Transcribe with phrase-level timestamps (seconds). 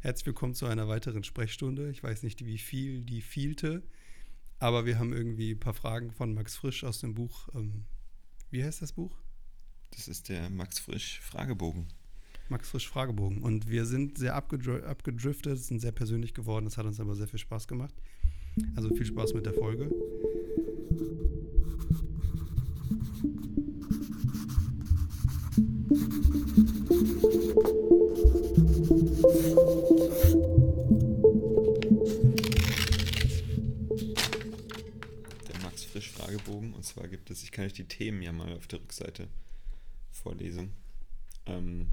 [0.00, 1.90] Herzlich willkommen zu einer weiteren Sprechstunde.
[1.90, 3.82] Ich weiß nicht, wie viel die vielte,
[4.58, 7.48] aber wir haben irgendwie ein paar Fragen von Max Frisch aus dem Buch.
[7.54, 7.86] Ähm,
[8.50, 9.16] wie heißt das Buch?
[9.90, 11.88] Das ist der Max Frisch Fragebogen.
[12.48, 13.42] Max Frisch Fragebogen.
[13.42, 16.66] Und wir sind sehr abgedri abgedriftet, sind sehr persönlich geworden.
[16.66, 17.94] Das hat uns aber sehr viel Spaß gemacht.
[18.76, 19.90] Also viel Spaß mit der Folge.
[36.96, 39.28] Zwar gibt es, ich kann euch die Themen ja mal auf der Rückseite
[40.10, 40.72] vorlesen.
[41.44, 41.92] Ähm,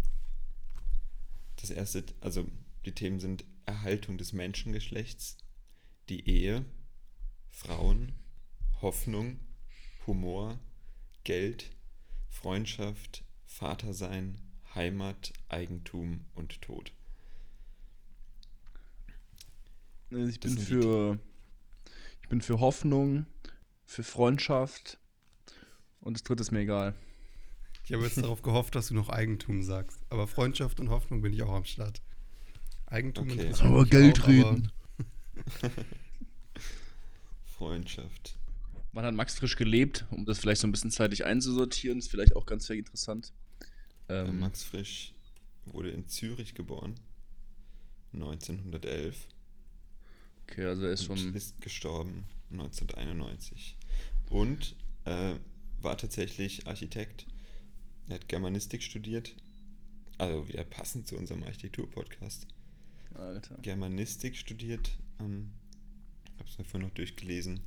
[1.57, 2.47] das erste, also
[2.85, 5.37] die Themen sind Erhaltung des Menschengeschlechts,
[6.07, 6.63] die Ehe,
[7.49, 8.13] Frauen,
[8.81, 9.39] Hoffnung,
[10.07, 10.57] Humor,
[11.25, 11.69] Geld,
[12.29, 14.39] Freundschaft, Vatersein,
[14.73, 16.93] Heimat, Eigentum und Tod.
[20.11, 21.19] Also Ich bin für
[22.21, 23.25] ich bin für Hoffnung,
[23.85, 24.99] für Freundschaft
[26.01, 26.95] und das dritte ist mir egal.
[27.85, 29.99] Ich habe jetzt darauf gehofft, dass du noch Eigentum sagst.
[30.09, 32.01] Aber Freundschaft und Hoffnung bin ich auch am Start.
[32.85, 33.41] Eigentum Okay.
[33.41, 34.71] interessiert Aber mich Geld auch, reden.
[37.45, 38.37] Freundschaft.
[38.93, 42.35] Wann hat Max Frisch gelebt, um das vielleicht so ein bisschen zeitlich einzusortieren, ist vielleicht
[42.35, 43.33] auch ganz interessant.
[44.07, 45.13] Äh, Ähm, Max Frisch
[45.65, 46.95] wurde in Zürich geboren,
[48.13, 49.27] 1911.
[50.53, 53.75] okay, also er ist und schon ist gestorben 1991.
[54.29, 55.35] Und äh,
[55.81, 57.25] war tatsächlich Architekt.
[58.07, 59.35] Er hat Germanistik studiert.
[60.17, 62.47] Also wieder passend zu unserem Architektur-Podcast.
[63.15, 63.57] Alter.
[63.61, 64.91] Germanistik studiert.
[65.19, 65.51] Ähm,
[66.37, 67.61] habe es mir vorhin noch durchgelesen.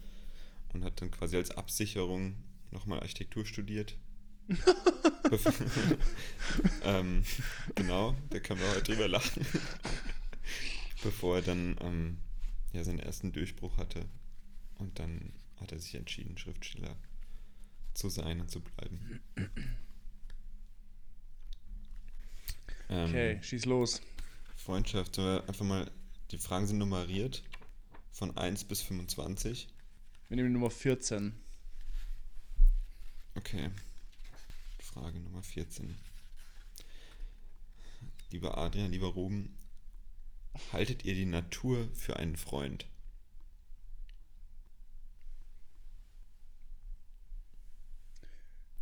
[0.73, 2.37] Und hat dann quasi als Absicherung
[2.71, 3.97] nochmal Architektur studiert.
[6.85, 7.25] Ähm,
[7.75, 9.45] genau, da können wir heute drüber lachen.
[11.03, 12.19] Bevor er dann ähm,
[12.73, 14.07] ja, seinen ersten Durchbruch hatte.
[14.79, 16.97] Und dann hat er sich entschieden, Schriftsteller
[17.95, 19.21] zu sein und zu bleiben.
[22.89, 24.01] Ähm, Okay, schieß los.
[24.55, 25.91] Freundschaft, einfach mal,
[26.31, 27.43] die Fragen sind nummeriert
[28.13, 29.67] von 1 bis 25.
[30.29, 31.35] Wir nehmen die Nummer 14.
[33.35, 33.71] Okay.
[34.79, 35.95] Frage Nummer 14.
[38.31, 39.57] Lieber Adrian, lieber Ruben,
[40.73, 42.87] haltet ihr die Natur für einen Freund?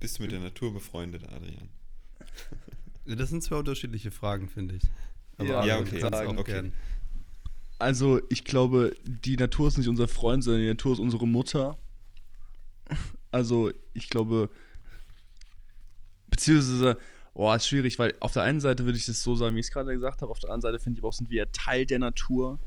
[0.00, 1.70] Bist du mit der Natur befreundet, Adrian?
[3.06, 4.82] Das sind zwei unterschiedliche Fragen, finde ich.
[5.38, 6.40] Ja, ja, Adrian, okay, okay.
[6.40, 6.72] auch gern.
[7.78, 11.78] Also, ich glaube, die Natur ist nicht unser Freund, sondern die Natur ist unsere Mutter.
[13.30, 14.48] Also, ich glaube,
[16.28, 16.98] beziehungsweise,
[17.34, 19.66] boah, ist schwierig, weil auf der einen Seite würde ich das so sagen, wie ich
[19.66, 21.46] es gerade gesagt habe, auf der anderen Seite finde ich aber auch, sind wir ja
[21.52, 22.58] Teil der Natur.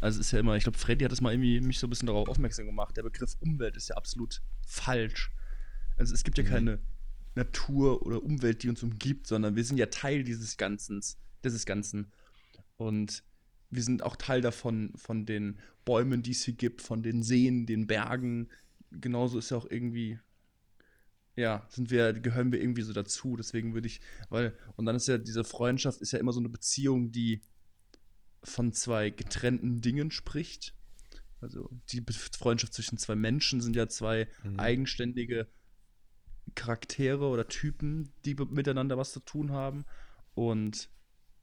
[0.00, 1.90] Also, es ist ja immer, ich glaube, Freddy hat das mal irgendwie mich so ein
[1.90, 2.96] bisschen darauf aufmerksam gemacht.
[2.96, 5.30] Der Begriff Umwelt ist ja absolut falsch.
[5.96, 6.48] Also, es gibt ja Mhm.
[6.48, 6.78] keine
[7.34, 11.02] Natur oder Umwelt, die uns umgibt, sondern wir sind ja Teil dieses Ganzen,
[11.44, 12.12] dieses Ganzen.
[12.76, 13.22] Und
[13.70, 17.66] wir sind auch Teil davon, von den Bäumen, die es hier gibt, von den Seen,
[17.66, 18.48] den Bergen.
[18.90, 20.18] Genauso ist ja auch irgendwie,
[21.36, 23.36] ja, sind wir, gehören wir irgendwie so dazu.
[23.36, 26.48] Deswegen würde ich, weil, und dann ist ja diese Freundschaft, ist ja immer so eine
[26.48, 27.42] Beziehung, die
[28.42, 30.74] von zwei getrennten Dingen spricht.
[31.40, 32.04] Also die
[32.38, 34.60] Freundschaft zwischen zwei Menschen sind ja zwei Mhm.
[34.60, 35.48] eigenständige
[36.54, 39.84] Charaktere oder Typen, die miteinander was zu tun haben.
[40.34, 40.88] Und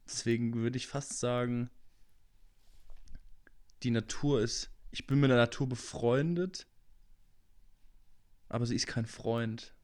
[0.06, 1.70] deswegen würde ich fast sagen,
[3.82, 6.66] die Natur ist, ich bin mit der Natur befreundet,
[8.48, 9.74] aber sie ist kein Freund.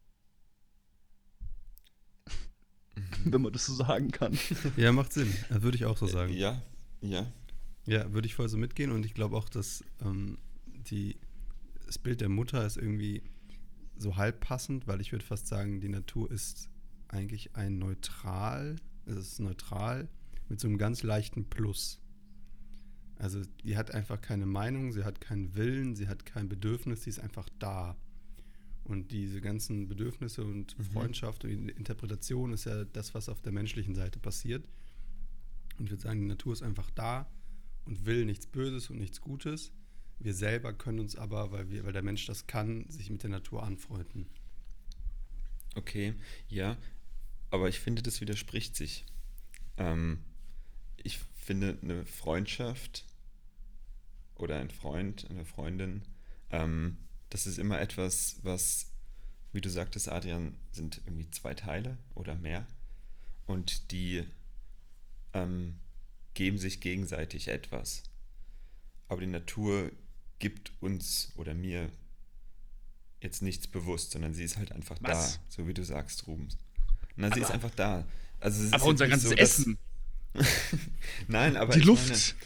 [3.25, 4.39] Wenn man das so sagen kann.
[4.77, 5.33] Ja, macht Sinn.
[5.51, 6.33] Äh, Würde ich auch so sagen.
[6.33, 6.63] Ja,
[7.01, 7.33] ja.
[7.87, 10.37] Ja, würde ich voll so mitgehen und ich glaube auch, dass ähm,
[10.91, 11.17] die,
[11.87, 13.23] das Bild der Mutter ist irgendwie
[13.97, 16.69] so halb passend, weil ich würde fast sagen, die Natur ist
[17.09, 18.77] eigentlich ein neutral,
[19.07, 20.09] es ist neutral
[20.51, 21.99] mit so einem ganz leichten Plus.
[23.17, 27.11] Also die hat einfach keine Meinung, sie hat keinen Willen, sie hat kein Bedürfnis, sie
[27.11, 27.97] ist einfach da.
[28.88, 30.85] Und diese ganzen Bedürfnisse und Mhm.
[30.85, 34.67] Freundschaft und die Interpretation ist ja das, was auf der menschlichen Seite passiert.
[35.79, 37.31] Und ich würde sagen, die Natur ist einfach da
[37.85, 39.73] und will nichts Böses und nichts Gutes.
[40.19, 43.31] Wir selber können uns aber, weil, wir, weil der Mensch das kann, sich mit der
[43.31, 44.26] Natur anfreunden.
[45.76, 46.14] Okay,
[46.49, 46.76] ja,
[47.50, 49.05] aber ich finde, das widerspricht sich.
[49.76, 50.19] Ähm,
[50.96, 53.05] ich finde, eine Freundschaft
[54.34, 56.02] oder ein Freund, eine Freundin,
[56.50, 56.96] ähm,
[57.31, 58.91] das ist immer etwas, was,
[59.53, 62.67] wie du sagtest, Adrian, sind irgendwie zwei Teile oder mehr.
[63.47, 64.25] Und die
[65.33, 65.79] ähm,
[66.35, 68.03] geben sich gegenseitig etwas.
[69.09, 69.91] Aber die Natur
[70.39, 71.91] gibt uns oder mir
[73.21, 75.35] jetzt nichts bewusst, sondern sie ist halt einfach Was?
[75.35, 76.49] da, so wie du sagst, Ruben.
[77.17, 78.07] Na, sie ist einfach da.
[78.39, 79.79] Also Aber unser ganzes so, Essen,
[81.29, 82.37] Nein, aber die Luft.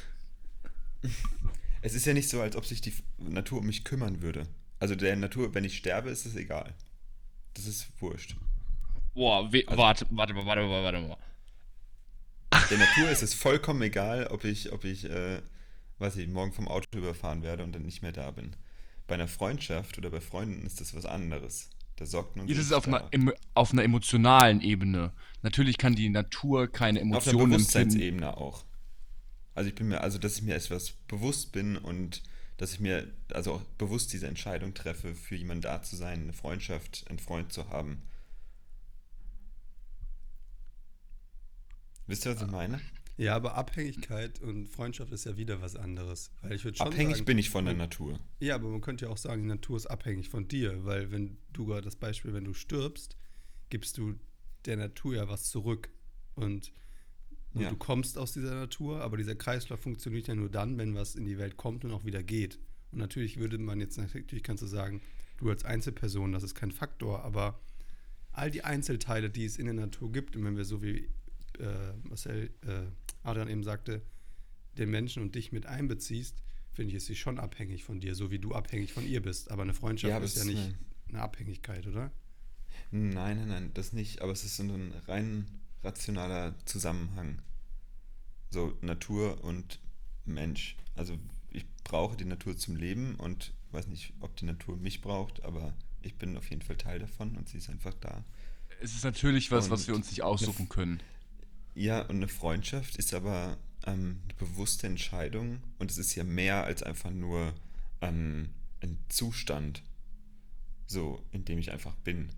[1.02, 1.14] Meine,
[1.82, 4.46] es ist ja nicht so, als ob sich die Natur um mich kümmern würde.
[4.82, 6.74] Also der Natur, wenn ich sterbe, ist es egal.
[7.54, 8.34] Das ist wurscht.
[9.14, 11.16] Boah, we- Also- warte, warte mal, warte mal, warte mal.
[12.68, 15.40] Der Natur ist es vollkommen egal, ob ich, ob ich, äh,
[16.00, 18.56] weiß ich, morgen vom Auto überfahren werde und dann nicht mehr da bin.
[19.06, 21.70] Bei einer Freundschaft oder bei Freunden ist das was anderes.
[21.94, 23.08] Da sorgt man Das sich ist auf da.
[23.12, 25.12] einer, auf einer emotionalen Ebene.
[25.42, 27.52] Natürlich kann die Natur keine auf einer Emotionen empfinden.
[27.52, 28.64] Bewusstseinsebene auch.
[29.54, 32.22] Also ich bin mir, also dass ich mir etwas bewusst bin und
[32.62, 36.32] dass ich mir also auch bewusst diese Entscheidung treffe, für jemanden da zu sein, eine
[36.32, 38.02] Freundschaft, einen Freund zu haben.
[42.06, 42.80] Wisst ihr, was ich meine?
[43.16, 46.30] Ja, aber Abhängigkeit und Freundschaft ist ja wieder was anderes.
[46.40, 48.20] Weil ich schon Abhängig sagen, bin ich von der Natur.
[48.38, 51.38] Ja, aber man könnte ja auch sagen, die Natur ist abhängig von dir, weil wenn
[51.52, 53.16] du gerade das Beispiel, wenn du stirbst,
[53.70, 54.14] gibst du
[54.66, 55.90] der Natur ja was zurück.
[56.36, 56.70] Und
[57.54, 57.70] Ja.
[57.70, 61.24] du kommst aus dieser Natur, aber dieser Kreislauf funktioniert ja nur dann, wenn was in
[61.26, 62.58] die Welt kommt und auch wieder geht.
[62.92, 65.00] Und natürlich würde man jetzt, natürlich kannst du sagen,
[65.38, 67.58] du als Einzelperson, das ist kein Faktor, aber
[68.32, 71.08] all die Einzelteile, die es in der Natur gibt, und wenn wir so wie
[71.58, 72.84] äh, Marcel, äh,
[73.22, 74.00] Adrian eben sagte,
[74.78, 78.30] den Menschen und dich mit einbeziehst, finde ich, ist sie schon abhängig von dir, so
[78.30, 79.50] wie du abhängig von ihr bist.
[79.50, 80.74] Aber eine Freundschaft Ja, aber ist ja nicht eine-
[81.10, 82.10] eine Abhängigkeit, oder?
[82.90, 84.22] Nein, nein, nein, das nicht.
[84.22, 85.46] Aber es ist so ein rein
[85.82, 87.40] rationaler Zusammenhang.
[88.50, 89.80] So Natur und
[90.24, 90.76] Mensch.
[90.94, 91.18] Also
[91.50, 95.74] ich brauche die Natur zum Leben und weiß nicht, ob die Natur mich braucht, aber
[96.02, 98.24] ich bin auf jeden Fall Teil davon und sie ist einfach da.
[98.80, 101.00] Es ist natürlich was, was Und wir uns nicht aussuchen können.
[101.74, 103.56] Ja, und eine Freundschaft ist aber
[103.86, 107.54] ähm, eine bewusste Entscheidung und es ist ja mehr als einfach nur
[108.00, 108.50] ähm,
[108.80, 109.82] ein Zustand,
[110.86, 112.30] so in dem ich einfach bin.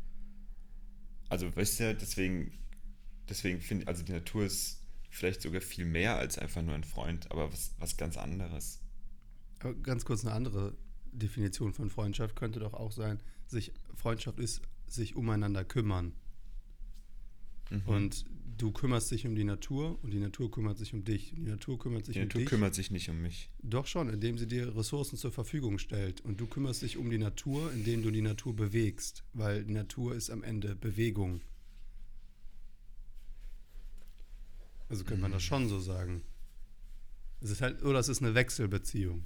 [1.28, 2.52] Also, weißt du, deswegen,
[3.28, 4.80] deswegen finde ich, also die Natur ist
[5.10, 8.80] vielleicht sogar viel mehr als einfach nur ein Freund, aber was, was ganz anderes.
[9.60, 10.74] Aber ganz kurz eine andere
[11.12, 16.12] Definition von Freundschaft könnte doch auch sein, sich Freundschaft ist sich umeinander kümmern.
[17.70, 17.82] Mhm.
[17.86, 18.24] Und
[18.58, 21.34] du kümmerst dich um die Natur und die Natur kümmert sich um dich.
[21.36, 22.48] Die Natur kümmert sich die um Natur dich.
[22.48, 23.50] kümmert sich nicht um mich.
[23.62, 26.20] Doch schon, indem sie dir Ressourcen zur Verfügung stellt.
[26.20, 29.24] Und du kümmerst dich um die Natur, indem du die Natur bewegst.
[29.32, 31.40] Weil die Natur ist am Ende Bewegung.
[34.88, 36.22] Also könnte man das schon so sagen.
[37.40, 39.24] Es ist halt, oder es ist eine Wechselbeziehung.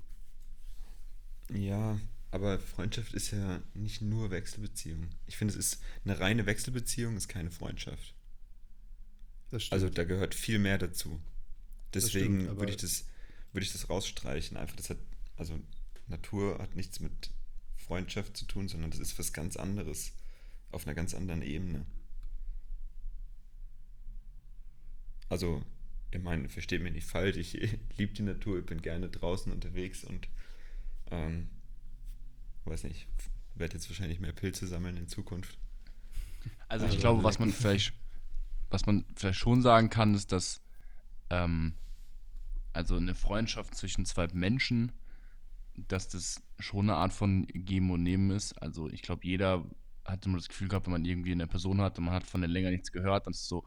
[1.53, 1.99] Ja,
[2.31, 5.09] aber Freundschaft ist ja nicht nur Wechselbeziehung.
[5.27, 8.15] Ich finde, es ist eine reine Wechselbeziehung, ist keine Freundschaft.
[9.51, 9.73] Das stimmt.
[9.73, 11.21] Also da gehört viel mehr dazu.
[11.95, 13.07] Deswegen stimmt, würde ich das
[13.53, 14.57] würde ich das rausstreichen.
[14.57, 14.99] Einfach das hat
[15.37, 15.59] also
[16.07, 17.31] Natur hat nichts mit
[17.77, 20.13] Freundschaft zu tun, sondern das ist was ganz anderes
[20.71, 21.87] auf einer ganz anderen Ebene.
[25.29, 25.63] Also
[26.11, 27.53] ich meine, versteht mich nicht falsch, ich
[27.97, 30.29] liebe die Natur, ich bin gerne draußen unterwegs und
[31.11, 31.49] ähm,
[32.65, 33.07] weiß nicht,
[33.55, 35.59] werde jetzt wahrscheinlich mehr Pilze sammeln in Zukunft.
[36.69, 37.93] Also ich Also, glaube, was man vielleicht,
[38.71, 40.61] was man vielleicht schon sagen kann, ist, dass
[41.31, 41.75] ähm,
[42.73, 44.93] also eine Freundschaft zwischen zwei Menschen,
[45.77, 48.53] dass das schon eine Art von Geben und Nehmen ist.
[48.63, 49.65] Also ich glaube, jeder
[50.05, 52.41] hat immer das Gefühl gehabt, wenn man irgendwie eine Person hat und man hat von
[52.41, 53.65] der länger nichts gehört, dann ist es so,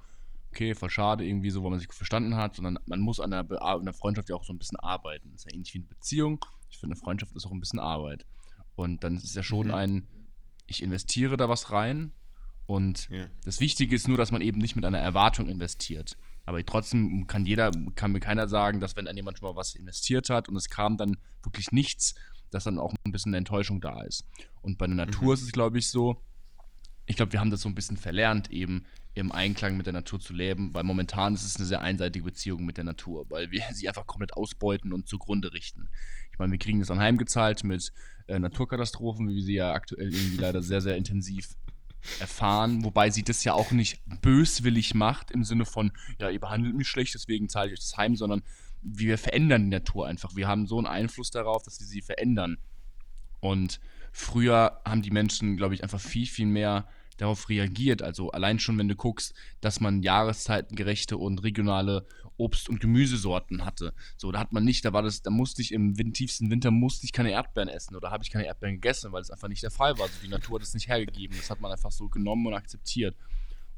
[0.51, 3.43] okay, voll schade irgendwie so, weil man sich verstanden hat, sondern man muss an einer,
[3.43, 5.31] Be- an einer Freundschaft ja auch so ein bisschen arbeiten.
[5.31, 6.43] Das ist ja ähnlich wie eine Beziehung.
[6.69, 8.25] Ich finde, eine Freundschaft ist auch ein bisschen Arbeit.
[8.75, 9.73] Und dann ist es ja schon Mhm.
[9.73, 10.07] ein,
[10.67, 12.11] ich investiere da was rein
[12.65, 13.27] und Ja.
[13.43, 16.17] das Wichtige ist nur, dass man eben nicht mit einer Erwartung investiert.
[16.45, 19.75] Aber trotzdem kann jeder, kann mir keiner sagen, dass wenn dann jemand schon mal was
[19.75, 22.15] investiert hat und es kam dann wirklich nichts,
[22.49, 24.25] dass dann auch ein bisschen eine Enttäuschung da ist.
[24.61, 25.33] Und bei der Natur Mhm.
[25.33, 26.21] ist es, glaube ich, so,
[27.11, 30.21] ich glaube, wir haben das so ein bisschen verlernt, eben im Einklang mit der Natur
[30.21, 33.63] zu leben, weil momentan ist es eine sehr einseitige Beziehung mit der Natur, weil wir
[33.73, 35.89] sie einfach komplett ausbeuten und zugrunde richten.
[36.31, 37.91] Ich meine, wir kriegen das anheimgezahlt mit
[38.27, 41.49] äh, Naturkatastrophen, wie wir sie ja aktuell irgendwie leider sehr, sehr intensiv
[42.19, 46.75] erfahren, wobei sie das ja auch nicht böswillig macht, im Sinne von, ja, ihr behandelt
[46.75, 48.41] mich schlecht, deswegen zahle ich euch das heim, sondern
[48.81, 50.35] wir verändern die Natur einfach.
[50.35, 52.57] Wir haben so einen Einfluss darauf, dass wir sie verändern.
[53.39, 53.79] Und
[54.11, 56.87] früher haben die Menschen, glaube ich, einfach viel, viel mehr
[57.21, 58.01] darauf reagiert.
[58.01, 62.05] Also allein schon, wenn du guckst, dass man jahreszeitengerechte und regionale
[62.37, 63.93] Obst- und Gemüsesorten hatte.
[64.17, 67.05] So, da hat man nicht, da war das, da musste ich im tiefsten Winter musste
[67.05, 69.71] ich keine Erdbeeren essen oder habe ich keine Erdbeeren gegessen, weil es einfach nicht der
[69.71, 70.05] Fall war.
[70.05, 71.37] Also die Natur hat es nicht hergegeben.
[71.37, 73.15] Das hat man einfach so genommen und akzeptiert.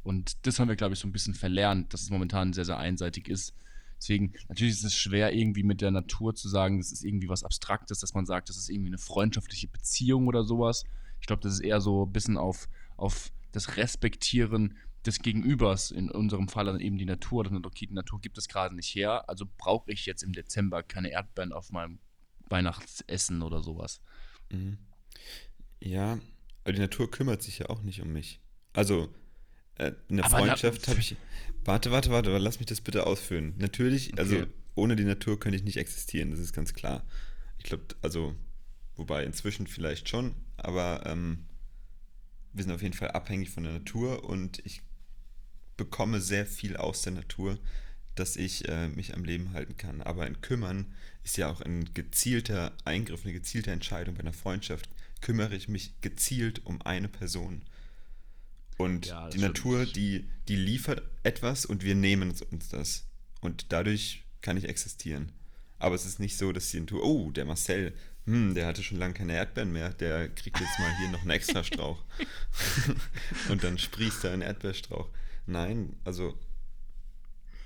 [0.04, 2.78] Und das haben wir, glaube ich, so ein bisschen verlernt, dass es momentan sehr, sehr
[2.78, 3.54] einseitig ist.
[3.98, 7.44] Deswegen, natürlich ist es schwer, irgendwie mit der Natur zu sagen, das ist irgendwie was
[7.44, 10.84] Abstraktes, dass man sagt, das ist irgendwie eine freundschaftliche Beziehung oder sowas.
[11.22, 16.10] Ich glaube, das ist eher so ein bisschen auf, auf das Respektieren des Gegenübers, in
[16.10, 17.44] unserem Fall dann eben die Natur.
[17.44, 20.84] Denn okay, die Natur gibt es gerade nicht her, also brauche ich jetzt im Dezember
[20.84, 22.00] keine Erdbeeren auf meinem
[22.50, 24.02] Weihnachtsessen oder sowas.
[24.50, 24.78] Mhm.
[25.82, 26.20] Ja,
[26.64, 28.40] aber die Natur kümmert sich ja auch nicht um mich.
[28.74, 29.14] Also,
[29.76, 31.16] äh, in der Aber Freundschaft habe ich.
[31.66, 33.54] Warte, warte, warte, lass mich das bitte ausführen.
[33.58, 34.48] Natürlich, also Okay.
[34.76, 37.06] ohne die Natur könnte ich nicht existieren, das ist ganz klar.
[37.58, 38.36] Ich glaube, also,
[38.98, 41.46] wobei inzwischen vielleicht schon, aber ähm,
[42.54, 44.82] wir sind auf jeden Fall abhängig von der Natur und ich
[45.78, 47.58] bekomme sehr viel aus der Natur,
[48.16, 50.02] dass ich äh, mich am Leben halten kann.
[50.02, 50.94] Aber ein Kümmern
[51.24, 54.88] ist ja auch ein gezielter Eingriff, eine gezielte Entscheidung bei einer Freundschaft.
[55.22, 57.64] Kümmere ich mich gezielt um eine Person.
[58.78, 59.40] Und Ja, die.
[59.40, 63.06] Natur, die, die liefert etwas und wir nehmen uns- uns das.
[63.42, 65.32] Und dadurch kann ich existieren.
[65.80, 67.94] Aber es ist nicht so, dass die Natur, oh, der Marcel,
[68.26, 71.32] hm, der hatte schon lange keine Erdbeeren mehr, der kriegt jetzt mal hier noch einen
[71.32, 72.04] extra Strauch.
[73.50, 75.10] und dann sprießt da ein Erdbeerstrauch.
[75.46, 76.34] Nein, also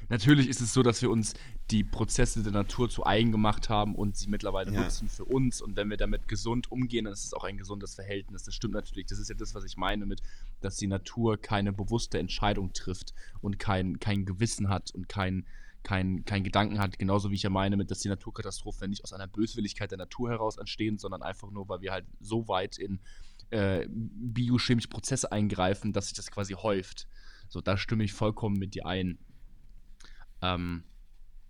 [0.10, 1.34] Natürlich ist es so, dass wir uns
[1.70, 4.84] die Prozesse der Natur zu eigen gemacht haben und sie mittlerweile Ja.
[4.84, 5.62] nutzen für uns.
[5.62, 8.44] Und wenn wir damit gesund umgehen, dann ist es auch ein gesundes Verhältnis.
[8.44, 9.08] Das stimmt natürlich.
[9.08, 10.22] Das ist ja das, was ich meine mit,
[10.62, 15.46] dass die Natur keine bewusste Entscheidung trifft und kein, kein Gewissen hat und kein,
[15.88, 17.00] kein, kein Gedanken hat.
[17.00, 20.30] Genauso wie ich ja meine mit, dass die Naturkatastrophen nicht aus einer Böswilligkeit der Natur
[20.30, 23.00] heraus entstehen, sondern einfach nur, weil wir halt so weit in
[23.52, 27.08] äh, biochemische Prozesse eingreifen, dass sich das quasi häuft.
[27.48, 29.18] So, da stimme ich vollkommen mit dir ein.
[30.42, 30.84] Ähm,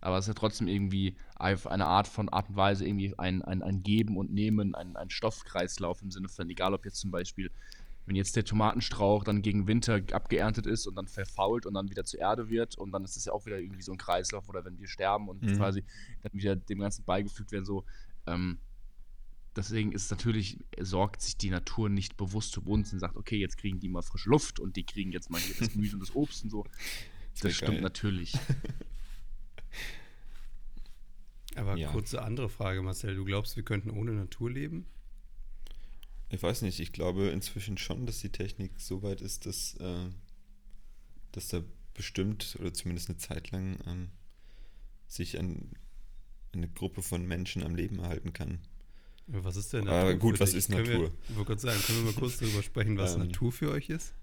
[0.01, 3.63] aber es ist ja trotzdem irgendwie eine Art von Art und Weise irgendwie ein, ein,
[3.63, 7.49] ein Geben und Nehmen, ein, ein Stoffkreislauf im Sinne von, egal ob jetzt zum Beispiel,
[8.07, 12.05] wenn jetzt der Tomatenstrauch dann gegen Winter abgeerntet ist und dann verfault und dann wieder
[12.05, 14.63] zur Erde wird und dann ist es ja auch wieder irgendwie so ein Kreislauf oder
[14.65, 15.57] wenn wir sterben und Mhm.
[15.57, 15.83] quasi
[16.23, 17.85] dann wieder dem Ganzen beigefügt werden, so,
[18.25, 18.59] ähm,
[19.57, 23.37] deswegen ist es natürlich, sorgt sich die Natur nicht bewusst um uns und sagt, okay,
[23.37, 25.99] jetzt kriegen die mal frische Luft und die kriegen jetzt mal hier das Gemüse und
[25.99, 26.63] das Obst und so.
[26.63, 26.71] wär
[27.41, 27.81] Das stimmt geil.
[27.81, 28.33] natürlich.
[31.55, 31.91] Aber Ja.
[31.91, 33.15] kurze andere Frage, Marcel.
[33.15, 34.85] Du glaubst, wir könnten ohne Natur leben?
[36.29, 40.09] Ich weiß nicht, ich glaube inzwischen schon, dass die Technik so weit ist, dass, äh,
[41.31, 44.09] dass da bestimmt oder zumindest eine Zeit lang ähm,
[45.07, 45.71] sich ein,
[46.53, 48.59] eine Gruppe von Menschen am Leben erhalten kann.
[49.27, 50.19] Was ist denn Aber Natur?
[50.19, 51.11] gut, für was ist Natur?
[51.29, 53.19] Ich wollte gerade sagen, können wir mal kurz darüber sprechen, was Ähm.
[53.19, 54.13] Natur für euch ist?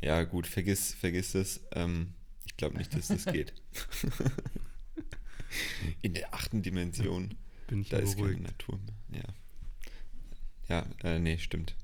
[0.00, 1.62] Ja, gut, vergiss, vergiss es.
[1.72, 2.14] Ähm,
[2.46, 3.54] ich glaube nicht, dass das geht.
[6.02, 7.34] In der achten Dimension,
[7.68, 8.42] Bin ich da ist keine beruhigt.
[8.42, 8.78] Natur
[9.08, 9.20] mehr.
[9.22, 9.34] Ja.
[10.68, 11.74] Ja, äh, nee, stimmt.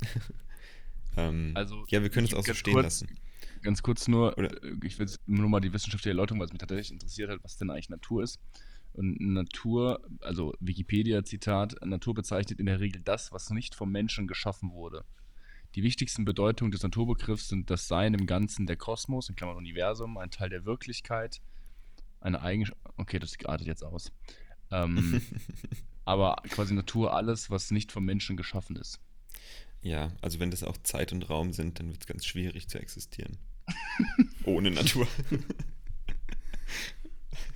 [1.16, 3.18] ähm, Also, ja, wir können es auch so stehen kurz- lassen.
[3.62, 6.58] Ganz kurz nur, Oder- äh, ich will nur mal die wissenschaftliche Erläuterung, weil es mich
[6.60, 8.38] tatsächlich interessiert hat, was denn eigentlich Natur ist.
[8.92, 14.70] Und Natur, also Wikipedia-Zitat, Natur bezeichnet in der Regel das, was nicht vom Menschen geschaffen
[14.70, 15.04] wurde.
[15.74, 20.16] Die wichtigsten Bedeutungen des Naturbegriffs sind das Sein im Ganzen der Kosmos, in Klammern Universum,
[20.18, 21.40] ein Teil der Wirklichkeit,
[22.20, 22.78] eine Eigenschaft.
[22.96, 24.12] Okay, das artet jetzt aus.
[24.70, 25.20] Ähm,
[26.04, 29.00] aber quasi Natur alles, was nicht vom Menschen geschaffen ist.
[29.82, 32.78] Ja, also wenn das auch Zeit und Raum sind, dann wird es ganz schwierig zu
[32.78, 33.36] existieren.
[34.44, 35.06] Ohne Natur.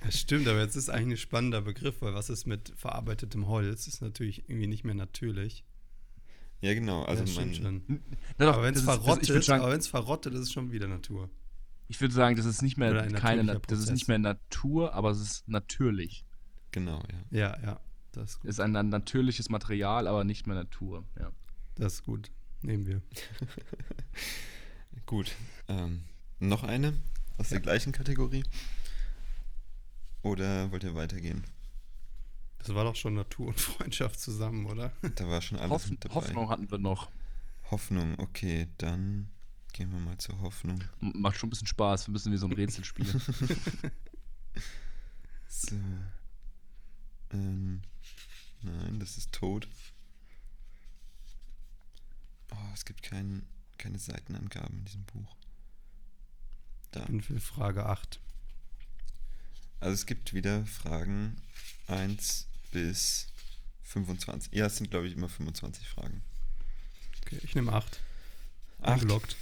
[0.01, 3.85] Das stimmt, aber jetzt ist eigentlich ein spannender Begriff, weil was ist mit verarbeitetem Holz?
[3.87, 5.63] Ist natürlich irgendwie nicht mehr natürlich.
[6.61, 7.03] ja, genau.
[7.03, 7.99] Also das stimmt man, schon.
[8.37, 10.33] Na doch, aber wenn es das ist- das- verrottet, ich würd sagen- aber wenn's verrottet,
[10.33, 11.29] ist es schon wieder Natur.
[11.89, 13.89] Ich würde sagen, das ist nicht mehr ein keine, Na- das ist Prozess.
[13.91, 16.25] nicht mehr Natur, aber es ist natürlich.
[16.71, 17.37] genau, ja.
[17.39, 17.79] Ja, ja,
[18.11, 21.03] das ist ist ein, natürliches Material, aber nicht mehr Natur.
[21.19, 21.31] Ja.
[21.75, 22.29] Das ist gut.
[22.61, 23.01] Nehmen wir.
[25.05, 25.31] Gut.
[25.69, 26.03] Ähm,
[26.39, 26.93] noch eine
[27.37, 28.43] aus der gleichen Kategorie?
[30.21, 31.43] Oder wollt ihr weitergehen?
[32.59, 34.91] Das war doch schon Natur und Freundschaft zusammen, oder?
[35.15, 36.15] Da war schon alles Hoff dabei.
[36.15, 37.09] Hoffnung hatten wir noch.
[37.71, 39.29] Hoffnung, okay, dann
[39.71, 40.83] gehen wir mal zur Hoffnung.
[41.01, 43.05] M- Macht schon ein bisschen Spaß, ein bisschen wie so ein Rätselspiel.
[45.47, 45.75] So.
[47.33, 47.81] Ähm,
[48.61, 49.67] nein, das ist tot.
[52.51, 53.45] Oh, es gibt kein,
[53.77, 55.35] keine Seitenangaben in diesem Buch.
[56.91, 57.05] Da.
[57.05, 58.19] Bin für Frage 8.
[59.79, 61.41] Also es gibt wieder Fragen
[61.87, 63.27] 1 bis
[63.83, 64.53] 25.
[64.53, 66.23] Ja, es sind glaube ich immer 25 Fragen.
[67.21, 67.99] Okay, ich nehme 8.
[68.81, 68.89] Acht.
[69.01, 69.35] Eingeloggt.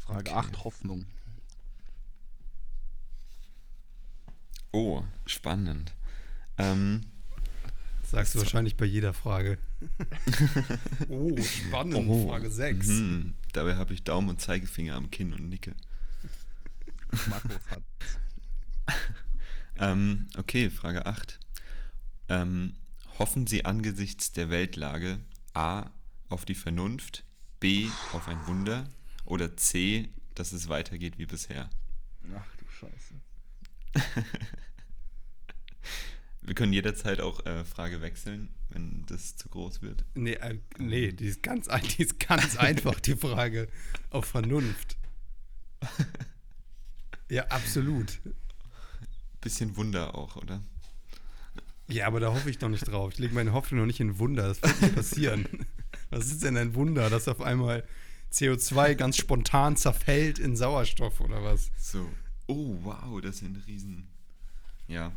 [0.00, 0.38] Frage Okay.
[0.38, 1.06] 8, Hoffnung.
[4.70, 5.94] Oh, spannend.
[6.58, 7.06] Ähm,
[8.14, 9.58] Sagst du wahrscheinlich bei jeder Frage.
[11.08, 12.08] oh, spannend.
[12.08, 12.86] oh, Frage 6.
[12.86, 13.34] mhm.
[13.52, 15.74] Dabei habe ich Daumen und Zeigefinger am Kinn und nicke.
[17.28, 17.82] Markus hat.
[19.76, 21.40] Ähm, okay, Frage 8.
[22.28, 22.74] Ähm,
[23.18, 25.18] hoffen Sie angesichts der Weltlage
[25.52, 25.90] A
[26.28, 27.24] auf die Vernunft,
[27.58, 28.88] B auf ein Wunder
[29.24, 31.70] oder C, dass es weitergeht wie bisher?
[32.36, 33.14] Ach du Scheiße.
[36.44, 40.04] Wir können jederzeit auch äh, Frage wechseln, wenn das zu groß wird.
[40.14, 43.68] Nee, äh, nee die, ist ganz, ein- die ist ganz einfach, die Frage.
[44.10, 44.98] Auf Vernunft.
[47.30, 48.20] Ja, absolut.
[49.40, 50.62] Bisschen Wunder auch, oder?
[51.88, 53.12] Ja, aber da hoffe ich doch nicht drauf.
[53.12, 54.48] Ich lege meine Hoffnung noch nicht in Wunder.
[54.48, 55.46] Das wird nicht passieren.
[56.10, 57.84] Was ist denn ein Wunder, dass auf einmal
[58.32, 61.70] CO2 ganz spontan zerfällt in Sauerstoff oder was?
[61.78, 62.08] So.
[62.46, 64.08] Oh, wow, das ein Riesen.
[64.88, 65.12] Ja.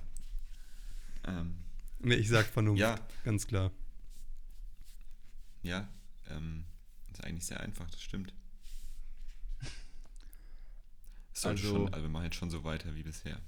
[1.28, 1.58] Ähm,
[2.00, 2.80] Nee, ich sag Vernunft.
[2.80, 2.96] Ja.
[3.24, 3.72] Ganz klar.
[5.64, 5.88] ja,
[6.30, 6.66] ähm,
[7.12, 8.34] ist eigentlich sehr einfach, das stimmt.
[11.34, 13.40] Sollte Also- schon, also wir machen jetzt schon so weiter wie bisher.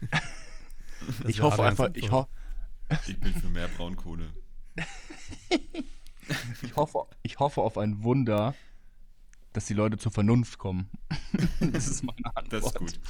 [1.26, 2.30] Ich hoffe einfach, ich, Antwort.
[2.90, 4.32] ho Ich bin für mehr Braunkohle.
[6.62, 8.54] ich, hoffe, ich hoffe auf ein Wunder,
[9.52, 10.88] dass die Leute zur Vernunft kommen.
[11.60, 12.52] das ist meine Antwort.
[12.52, 13.00] Das ist gut.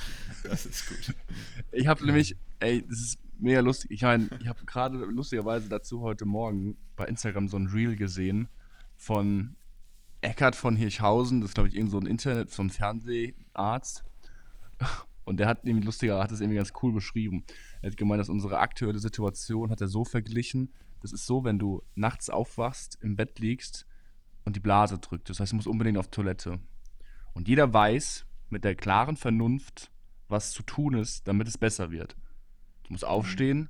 [0.43, 1.15] Das ist gut.
[1.71, 3.91] Ich habe nämlich, ey, das ist mega lustig.
[3.91, 8.49] Ich meine, ich habe gerade lustigerweise dazu heute Morgen bei Instagram so ein Reel gesehen
[8.97, 9.57] von
[10.21, 11.41] Eckart von Hirschhausen.
[11.41, 14.05] Das ist, glaube ich, irgend so ein Internet, so ein Fernseharzt.
[15.25, 17.45] Und der hat nämlich lustiger, hat das irgendwie ganz cool beschrieben.
[17.81, 20.73] Er hat gemeint, dass unsere aktuelle Situation hat er so verglichen.
[21.01, 23.87] Das ist so, wenn du nachts aufwachst, im Bett liegst
[24.45, 25.31] und die Blase drückt.
[25.31, 26.61] Das heißt, du musst unbedingt auf Toilette.
[27.33, 29.91] Und jeder weiß mit der klaren Vernunft,
[30.29, 32.17] was zu tun ist, damit es besser wird.
[32.85, 33.69] Du musst aufstehen,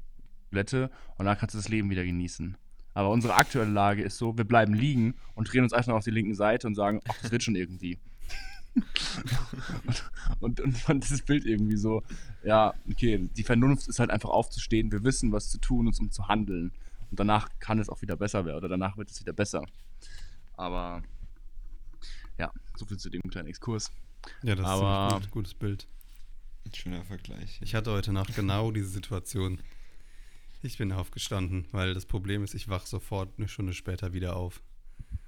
[0.50, 2.56] Toilette und dann kannst du das Leben wieder genießen.
[2.94, 6.11] Aber unsere aktuelle Lage ist so, wir bleiben liegen und drehen uns einfach auf die
[6.12, 7.99] linken Seite und sagen, ach, das wird schon irgendwie.
[9.87, 12.02] und, und, und fand dieses Bild irgendwie so,
[12.44, 16.11] ja, okay, die Vernunft ist halt einfach aufzustehen, wir wissen, was zu tun ist, um
[16.11, 16.73] zu handeln.
[17.11, 19.64] Und danach kann es auch wieder besser werden oder danach wird es wieder besser.
[20.57, 21.03] Aber
[22.38, 23.90] ja, so viel zu dem kleinen Exkurs.
[24.42, 25.87] Ja, das Aber- ist ein gut, gutes Bild.
[26.64, 27.61] Ein schöner Vergleich.
[27.62, 29.61] Ich hatte heute Nacht genau diese Situation.
[30.62, 34.62] Ich bin aufgestanden, weil das Problem ist, ich wache sofort eine Stunde später wieder auf.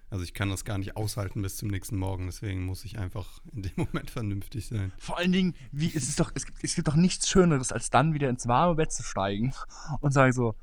[0.08, 3.40] Also ich kann das gar nicht aushalten bis zum nächsten Morgen, deswegen muss ich einfach
[3.52, 4.92] in dem Moment vernünftig sein.
[4.98, 7.90] Vor allen Dingen, wie, es, ist doch, es, gibt, es gibt doch nichts Schöneres, als
[7.90, 9.52] dann wieder ins warme Bett zu steigen
[10.00, 10.54] und sagen so,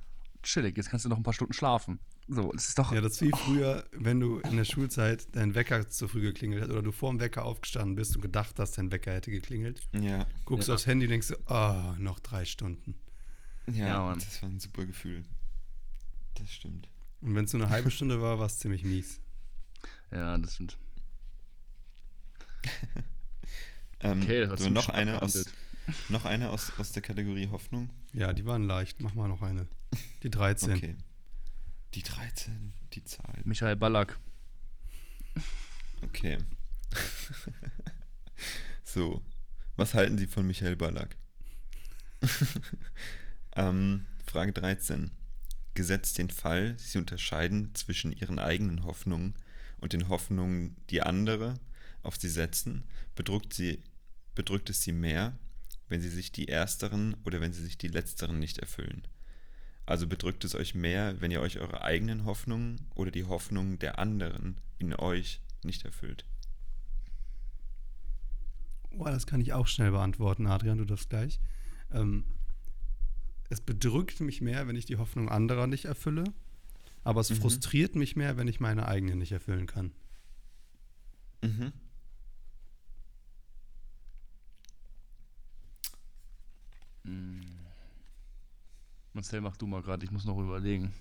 [0.41, 1.99] chillig, jetzt kannst du noch ein paar Stunden schlafen.
[2.27, 2.91] So, das ist doch.
[2.93, 6.63] Ja, das ist wie früher, wenn du in der Schulzeit dein Wecker zu früh geklingelt
[6.63, 9.81] hat oder du vor dem Wecker aufgestanden bist und gedacht hast, dein Wecker hätte geklingelt.
[9.93, 10.25] Ja.
[10.45, 10.73] Guckst Ja.
[10.75, 12.95] aufs Handy und denkst so, ah, noch drei Stunden.
[13.67, 14.19] Ja, Ja, Mann.
[14.19, 15.23] das war ein super Gefühl.
[16.35, 16.87] Das stimmt.
[17.21, 19.19] Und wenn es nur eine halbe Stunde war, war es ziemlich mies.
[20.11, 20.77] Ja, das stimmt.
[23.99, 25.45] Ähm, Okay, das hast so du noch eine, aus,
[26.09, 27.89] noch eine aus, aus der Kategorie Hoffnung.
[28.11, 28.99] Ja, die waren leicht.
[29.01, 29.65] Mach mal noch eine.
[30.23, 30.73] Die 13.
[30.73, 30.95] Okay.
[31.93, 33.39] Die 13, die Zahl.
[33.43, 34.17] Michael Ballack.
[36.01, 36.39] Okay.
[38.83, 39.21] so,
[39.75, 41.15] was halten Sie von Michael Ballack?
[43.55, 45.11] ähm, Frage 13.
[45.75, 49.35] Gesetzt den Fall, Sie unterscheiden zwischen Ihren eigenen Hoffnungen
[49.79, 51.59] und den Hoffnungen, die andere
[52.01, 52.83] auf Sie setzen,
[53.15, 53.83] bedrückt, sie,
[54.35, 55.37] bedrückt es Sie mehr,
[55.89, 59.07] wenn Sie sich die ersteren oder wenn Sie sich die letzteren nicht erfüllen.
[59.85, 63.99] Also bedrückt es euch mehr, wenn ihr euch eure eigenen Hoffnungen oder die Hoffnungen der
[63.99, 66.25] anderen in euch nicht erfüllt.
[68.97, 71.39] Oh, das kann ich auch schnell beantworten, Adrian, du darfst gleich.
[71.91, 72.23] Ähm,
[73.49, 76.23] es bedrückt mich mehr, wenn ich die Hoffnung anderer nicht erfülle,
[77.03, 77.35] aber es Mhm.
[77.35, 79.91] frustriert mich mehr, wenn ich meine eigene nicht erfüllen kann.
[81.43, 81.73] Mhm.
[89.13, 90.93] Marcel, mach du mal gerade, ich muss noch überlegen.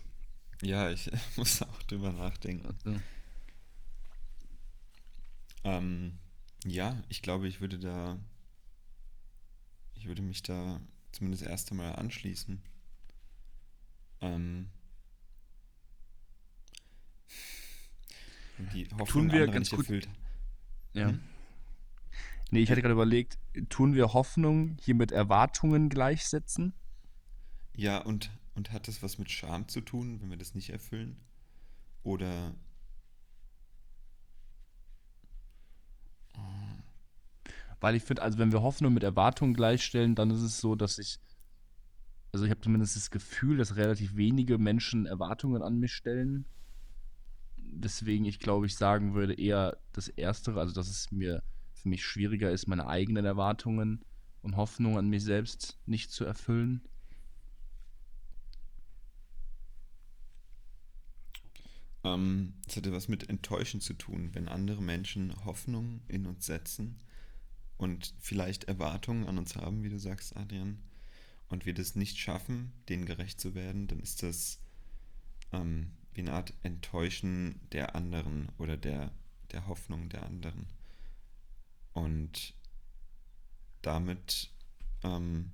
[0.61, 2.66] Ja, ich muss auch drüber nachdenken.
[2.66, 3.01] Also,
[5.64, 6.18] Ähm,
[6.64, 8.18] ja, ich glaube, ich würde da,
[9.94, 10.81] ich würde mich da
[11.12, 12.61] zumindest erst einmal anschließen.
[14.20, 14.70] Ähm,
[18.72, 20.09] die Hoffnung wir anderer ganz nicht gut- erfüllt.
[20.94, 21.09] Ja.
[21.09, 21.20] Hm?
[22.51, 23.38] Nee, ich hatte gerade überlegt,
[23.70, 26.75] tun wir Hoffnung hier mit Erwartungen gleichsetzen?
[27.76, 31.16] Ja, und, und hat das was mit Scham zu tun, wenn wir das nicht erfüllen?
[32.04, 32.54] Oder
[37.80, 40.98] Weil ich finde, also wenn wir Hoffnung mit Erwartungen gleichstellen, dann ist es so, dass
[40.98, 41.18] ich,
[42.32, 46.46] also ich habe zumindest das Gefühl, dass relativ wenige Menschen Erwartungen an mich stellen.
[47.56, 51.42] Deswegen, ich glaube, ich sagen würde eher das Erstere, also dass es mir
[51.74, 54.04] für mich schwieriger ist, meine eigenen Erwartungen
[54.42, 56.82] und Hoffnung an mich selbst nicht zu erfüllen?
[62.04, 66.98] Ähm, es hatte was mit Enttäuschen zu tun, wenn andere Menschen Hoffnung in uns setzen
[67.76, 70.78] und vielleicht Erwartungen an uns haben, wie du sagst, Adrian,
[71.48, 74.58] und wir das nicht schaffen, denen gerecht zu werden, dann ist das
[75.52, 79.12] ähm, wie eine Art Enttäuschen der anderen oder der,
[79.52, 80.66] der Hoffnung der anderen.
[81.92, 82.54] Und
[83.82, 84.50] damit
[85.02, 85.52] ähm,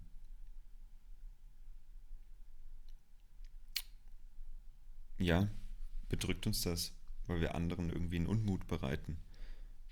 [5.18, 5.48] ja,
[6.08, 6.92] bedrückt uns das,
[7.26, 9.18] weil wir anderen irgendwie einen Unmut bereiten.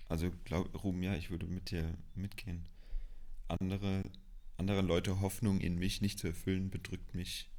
[0.09, 2.69] Also glaub, Ruhm, ja, ich würde mit dir mitgehen.
[3.49, 4.03] Andere,
[4.57, 7.51] andere Leute Hoffnung in mich nicht zu erfüllen, bedrückt mich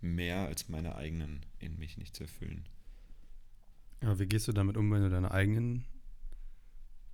[0.00, 2.68] mehr als meine eigenen in mich nicht zu erfüllen.
[4.02, 5.84] Ja, wie gehst du damit um, wenn du deine eigenen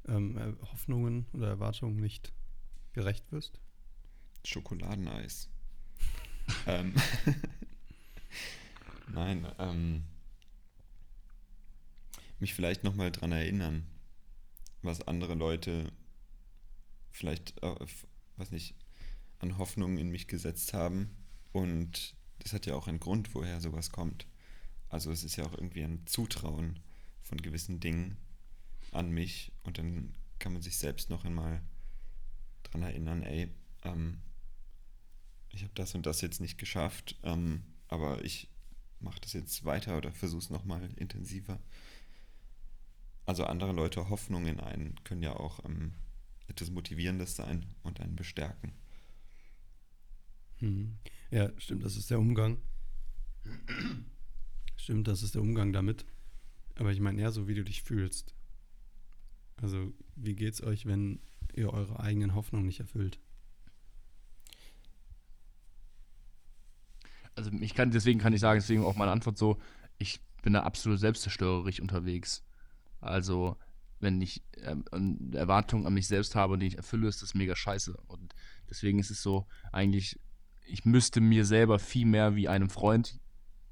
[0.07, 2.33] ähm, Hoffnungen oder Erwartungen nicht
[2.95, 3.61] gerecht wirst?
[4.45, 5.51] Schokoladeneis.
[6.67, 6.95] ähm,
[9.13, 10.05] Nein, ähm,
[12.41, 13.87] mich vielleicht nochmal dran erinnern,
[14.83, 15.93] was andere Leute
[17.11, 17.75] vielleicht, äh,
[18.37, 18.75] was nicht,
[19.41, 21.11] an Hoffnungen in mich gesetzt haben.
[21.53, 24.27] Und das hat ja auch einen Grund, woher sowas kommt.
[24.89, 26.81] Also es ist ja auch irgendwie ein Zutrauen
[27.23, 28.17] von gewissen Dingen
[28.93, 31.61] an mich und dann kann man sich selbst noch einmal
[32.63, 33.51] dran erinnern, ey,
[33.85, 34.21] ähm,
[35.51, 38.49] ich habe das und das jetzt nicht geschafft, ähm, aber ich
[39.01, 41.61] mache das jetzt weiter oder versuche es nochmal intensiver.
[43.29, 45.93] Also andere Leute Hoffnung in einen können ja auch ähm,
[46.47, 48.73] etwas Motivierendes sein und einen bestärken.
[50.61, 50.97] Mhm.
[51.31, 52.57] Ja, stimmt, das ist der Umgang.
[54.77, 56.07] Stimmt, das ist der Umgang damit.
[56.77, 58.35] Aber ich meine eher so, wie du dich fühlst.
[59.61, 61.21] Also, wie geht's euch, wenn
[61.53, 63.19] ihr eure eigenen Hoffnungen nicht erfüllt?
[67.35, 69.61] Also, ich kann, deswegen kann ich sagen, deswegen auch meine Antwort so,
[69.99, 72.43] ich bin da absolut selbstzerstörerisch unterwegs.
[73.01, 73.57] Also,
[74.01, 77.57] wenn ich ähm, Erwartungen an mich selbst habe und die ich erfülle, ist das mega
[77.57, 77.97] scheiße.
[78.07, 78.35] Und
[78.71, 80.21] deswegen ist es so, eigentlich,
[80.67, 83.21] ich müsste mir selber viel mehr wie einem Freund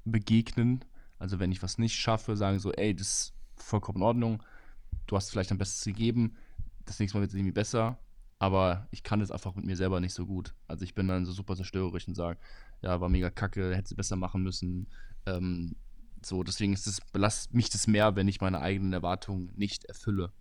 [0.05, 0.83] begegnen.
[1.19, 4.43] Also, wenn ich was nicht schaffe, sagen so, ey, das ist vollkommen in Ordnung.
[5.07, 6.35] Du hast vielleicht dein Bestes gegeben.
[6.85, 7.99] Das nächste Mal wird es irgendwie besser.
[8.39, 10.53] Aber ich kann es einfach mit mir selber nicht so gut.
[10.67, 12.39] Also, ich bin dann so super zerstörerisch und sage,
[12.81, 14.87] ja, war mega kacke, hätte sie besser machen müssen.
[15.25, 15.75] Ähm,
[16.21, 20.31] so, deswegen ist es, belastet mich das mehr, wenn ich meine eigenen Erwartungen nicht erfülle.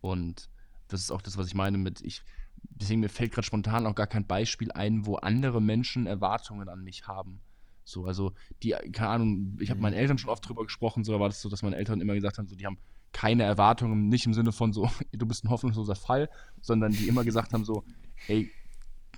[0.00, 0.48] Und
[0.88, 2.22] das ist auch das, was ich meine mit, ich,
[2.62, 6.82] deswegen mir fällt gerade spontan auch gar kein Beispiel ein, wo andere Menschen Erwartungen an
[6.82, 7.40] mich haben.
[7.84, 8.32] So, also
[8.62, 9.82] die, keine Ahnung, ich habe mhm.
[9.82, 12.14] meinen Eltern schon oft drüber gesprochen, so da war das so, dass meine Eltern immer
[12.14, 12.78] gesagt haben, so, die haben
[13.12, 16.28] keine Erwartungen, nicht im Sinne von so, du bist ein hoffnungsloser Fall,
[16.60, 17.84] sondern die immer gesagt haben, so,
[18.28, 18.50] ey,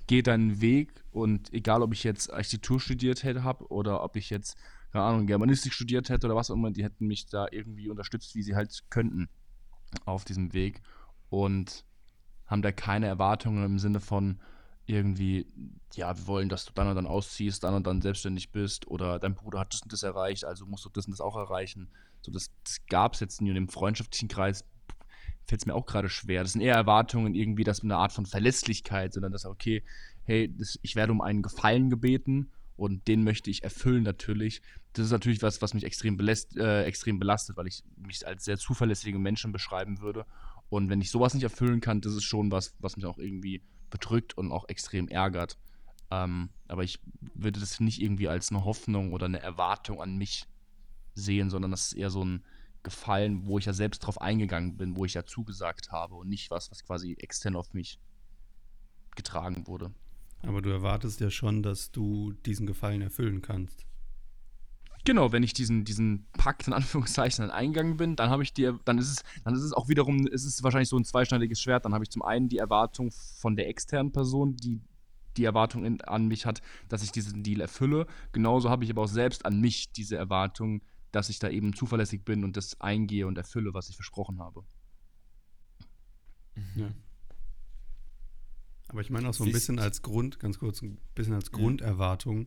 [0.06, 4.30] geh deinen Weg und egal, ob ich jetzt Architektur studiert hätte habe oder ob ich
[4.30, 4.56] jetzt
[4.92, 8.34] keine Ahnung, Germanistik studiert hätte oder was auch immer, die hätten mich da irgendwie unterstützt,
[8.34, 9.28] wie sie halt könnten
[10.04, 10.82] auf diesem Weg
[11.30, 11.84] und
[12.46, 14.38] haben da keine Erwartungen im Sinne von
[14.84, 15.46] irgendwie,
[15.94, 19.18] ja, wir wollen, dass du dann und dann ausziehst, dann und dann selbstständig bist oder
[19.18, 21.88] dein Bruder hat das und das erreicht, also musst du das und das auch erreichen.
[22.20, 24.64] So, das, das gab es jetzt nie in dem freundschaftlichen Kreis,
[25.46, 26.42] fällt es mir auch gerade schwer.
[26.42, 29.82] Das sind eher Erwartungen irgendwie, dass eine Art von Verlässlichkeit, sondern dass, okay,
[30.24, 32.50] hey, das, ich werde um einen Gefallen gebeten
[32.82, 34.60] und den möchte ich erfüllen natürlich.
[34.94, 38.44] Das ist natürlich was, was mich extrem, beläst, äh, extrem belastet, weil ich mich als
[38.44, 40.26] sehr zuverlässigen Menschen beschreiben würde.
[40.68, 43.62] Und wenn ich sowas nicht erfüllen kann, das ist schon was, was mich auch irgendwie
[43.88, 45.58] bedrückt und auch extrem ärgert.
[46.10, 46.98] Ähm, aber ich
[47.34, 50.48] würde das nicht irgendwie als eine Hoffnung oder eine Erwartung an mich
[51.14, 52.44] sehen, sondern das ist eher so ein
[52.82, 56.50] Gefallen, wo ich ja selbst drauf eingegangen bin, wo ich ja zugesagt habe und nicht
[56.50, 58.00] was, was quasi extern auf mich
[59.14, 59.94] getragen wurde.
[60.42, 63.86] Aber du erwartest ja schon, dass du diesen Gefallen erfüllen kannst.
[65.04, 68.98] Genau, wenn ich diesen, diesen Pakt in Anführungszeichen eingegangen bin, dann habe ich dir, dann
[68.98, 71.84] ist es, dann ist es auch wiederum, ist es wahrscheinlich so ein zweischneidiges Schwert.
[71.84, 74.80] Dann habe ich zum einen die Erwartung von der externen Person, die
[75.36, 78.06] die Erwartung in, an mich hat, dass ich diesen Deal erfülle.
[78.32, 82.24] Genauso habe ich aber auch selbst an mich diese Erwartung, dass ich da eben zuverlässig
[82.24, 84.62] bin und das eingehe und erfülle, was ich versprochen habe.
[86.76, 86.90] Ja.
[88.92, 92.46] Aber ich meine auch so ein bisschen als Grund, ganz kurz, ein bisschen als Grunderwartung,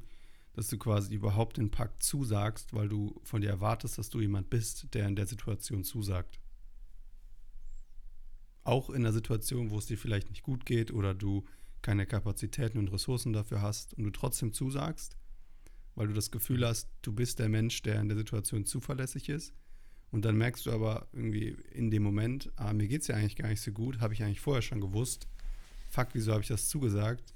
[0.54, 4.52] dass du quasi überhaupt den Pakt zusagst, weil du von dir erwartest, dass du jemand
[4.52, 6.40] bist, der in der Situation zusagt.
[8.64, 11.46] Auch in der Situation, wo es dir vielleicht nicht gut geht oder du
[11.82, 15.18] keine Kapazitäten und Ressourcen dafür hast und du trotzdem zusagst,
[15.96, 19.52] weil du das Gefühl hast, du bist der Mensch, der in der Situation zuverlässig ist.
[20.12, 23.36] Und dann merkst du aber irgendwie in dem Moment, ah, mir geht es ja eigentlich
[23.36, 25.28] gar nicht so gut, habe ich eigentlich vorher schon gewusst
[25.96, 27.34] fuck, wieso habe ich das zugesagt?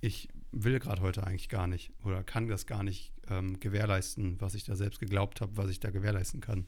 [0.00, 4.54] Ich will gerade heute eigentlich gar nicht oder kann das gar nicht ähm, gewährleisten, was
[4.54, 6.66] ich da selbst geglaubt habe, was ich da gewährleisten kann.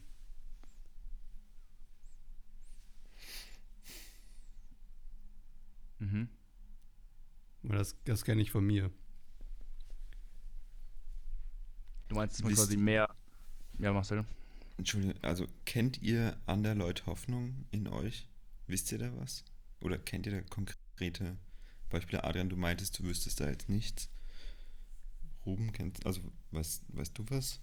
[5.99, 6.29] Mhm.
[7.63, 8.89] Weil das, das kenne ich von mir.
[12.07, 13.13] Du meinst, dass man quasi mehr.
[13.77, 14.25] Ja, Marcel.
[14.77, 18.27] Entschuldigung, also kennt ihr an der Leute Hoffnung in euch?
[18.67, 19.43] Wisst ihr da was?
[19.81, 21.37] Oder kennt ihr da konkrete
[21.89, 22.23] Beispiele?
[22.23, 24.09] Adrian, du meintest, du wüsstest da jetzt nichts.
[25.45, 27.59] Ruben, kennst also weißt, weißt du was?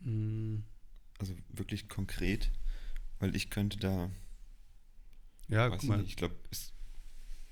[0.00, 0.58] Mm,
[1.18, 2.50] Also wirklich konkret?
[3.18, 4.10] Weil ich könnte da,
[5.48, 6.72] Ja, guck ich mal, nicht, ich glaube, es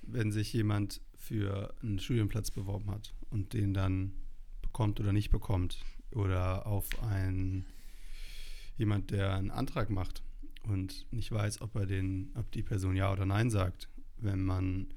[0.08, 4.12] wenn sich jemand für einen Studienplatz beworben hat und den dann
[4.62, 5.80] bekommt oder nicht bekommt
[6.12, 7.66] oder auf einen
[8.76, 10.22] jemand, der einen Antrag macht
[10.66, 14.92] und nicht weiß, ob er den, ob die Person ja oder nein sagt, wenn man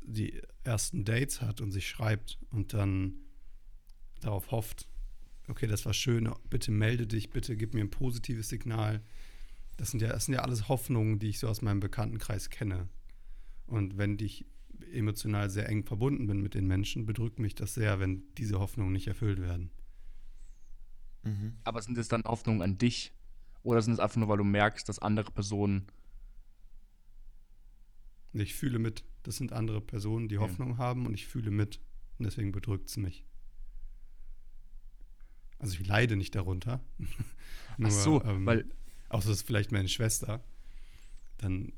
[0.00, 3.14] die ersten Dates hat und sich schreibt und dann
[4.20, 4.88] darauf hofft,
[5.48, 9.02] okay, das war schön, bitte melde dich, bitte gib mir ein positives Signal.
[9.76, 12.88] Das sind ja, das sind ja alles Hoffnungen, die ich so aus meinem Bekanntenkreis kenne.
[13.66, 14.44] Und wenn ich
[14.92, 18.92] emotional sehr eng verbunden bin mit den Menschen, bedrückt mich das sehr, wenn diese Hoffnungen
[18.92, 19.70] nicht erfüllt werden.
[21.22, 21.54] mhm.
[21.64, 23.12] Aber sind es dann Hoffnungen an dich?
[23.62, 25.86] Oder sind es einfach nur, weil du merkst, dass andere Personen.
[28.32, 29.04] Ich fühle mit.
[29.22, 30.40] Das sind andere Personen, die Ja.
[30.40, 31.80] Hoffnung haben und ich fühle mit.
[32.18, 33.24] Und deswegen bedrückt es mich.
[35.58, 36.80] Also ich leide nicht darunter.
[37.82, 38.64] Ach so, ähm, weil.
[39.10, 40.42] Außer es ist vielleicht meine Schwester.
[41.38, 41.72] Dann,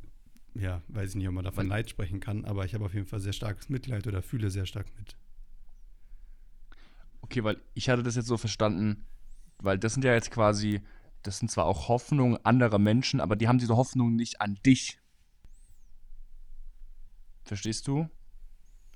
[0.54, 3.06] ja, weiß ich nicht, ob man davon Leid sprechen kann, aber ich habe auf jeden
[3.06, 5.16] Fall sehr starkes Mitleid oder fühle sehr stark mit.
[7.22, 9.06] Okay, weil ich hatte das jetzt so verstanden,
[9.58, 10.82] weil das sind ja jetzt quasi,
[11.22, 14.98] das sind zwar auch Hoffnungen anderer Menschen, aber die haben diese Hoffnungen nicht an dich.
[17.44, 18.08] Verstehst du?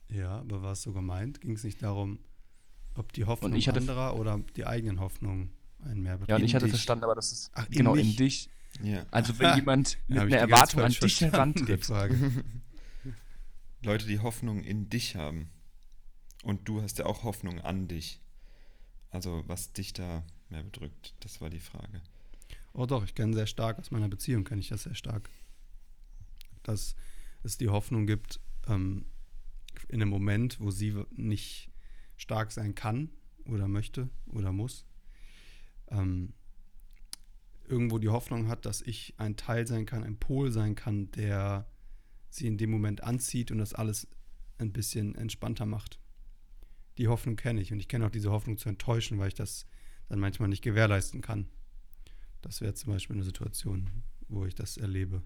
[0.09, 1.41] Ja, aber war es so gemeint?
[1.41, 2.19] Ging es nicht darum,
[2.95, 5.51] ob die Hoffnung ich hatte- anderer oder die eigenen Hoffnungen
[5.85, 6.73] einen mehr Ja, und In ich hatte dich.
[6.75, 8.17] verstanden, aber das ist Ach, in genau in mich.
[8.17, 8.49] dich.
[8.83, 9.05] ja.
[9.11, 11.89] Also wenn jemand mit Ja, einer Erwartung an dich herantritt.
[13.83, 15.51] Leute, die Hoffnung in dich haben.
[16.43, 18.21] Und du hast ja auch Hoffnung an dich.
[19.11, 22.01] Also was dich da mehr bedrückt, das war die Frage.
[22.79, 25.31] Oh doch, ich kenne sehr stark, aus meiner Beziehung kenne ich das sehr stark.
[26.63, 26.95] Dass
[27.43, 29.07] es die Hoffnung gibt, ähm,
[29.89, 31.71] in einem Moment, wo sie nicht
[32.19, 33.09] stark sein kann
[33.47, 34.85] oder möchte oder muss,
[35.89, 36.35] ähm,
[37.67, 41.67] irgendwo die Hoffnung hat, dass ich ein Teil sein kann, ein Pol sein kann, der
[42.29, 44.07] sie in dem Moment anzieht und das alles
[44.59, 45.99] ein bisschen entspannter macht.
[46.99, 49.65] Die Hoffnung kenne ich und ich kenne auch diese Hoffnung zu enttäuschen, weil ich das
[50.11, 51.49] dann manchmal nicht gewährleisten kann.
[52.47, 53.91] Das wäre zum Beispiel eine Situation,
[54.29, 55.23] wo ich das erlebe.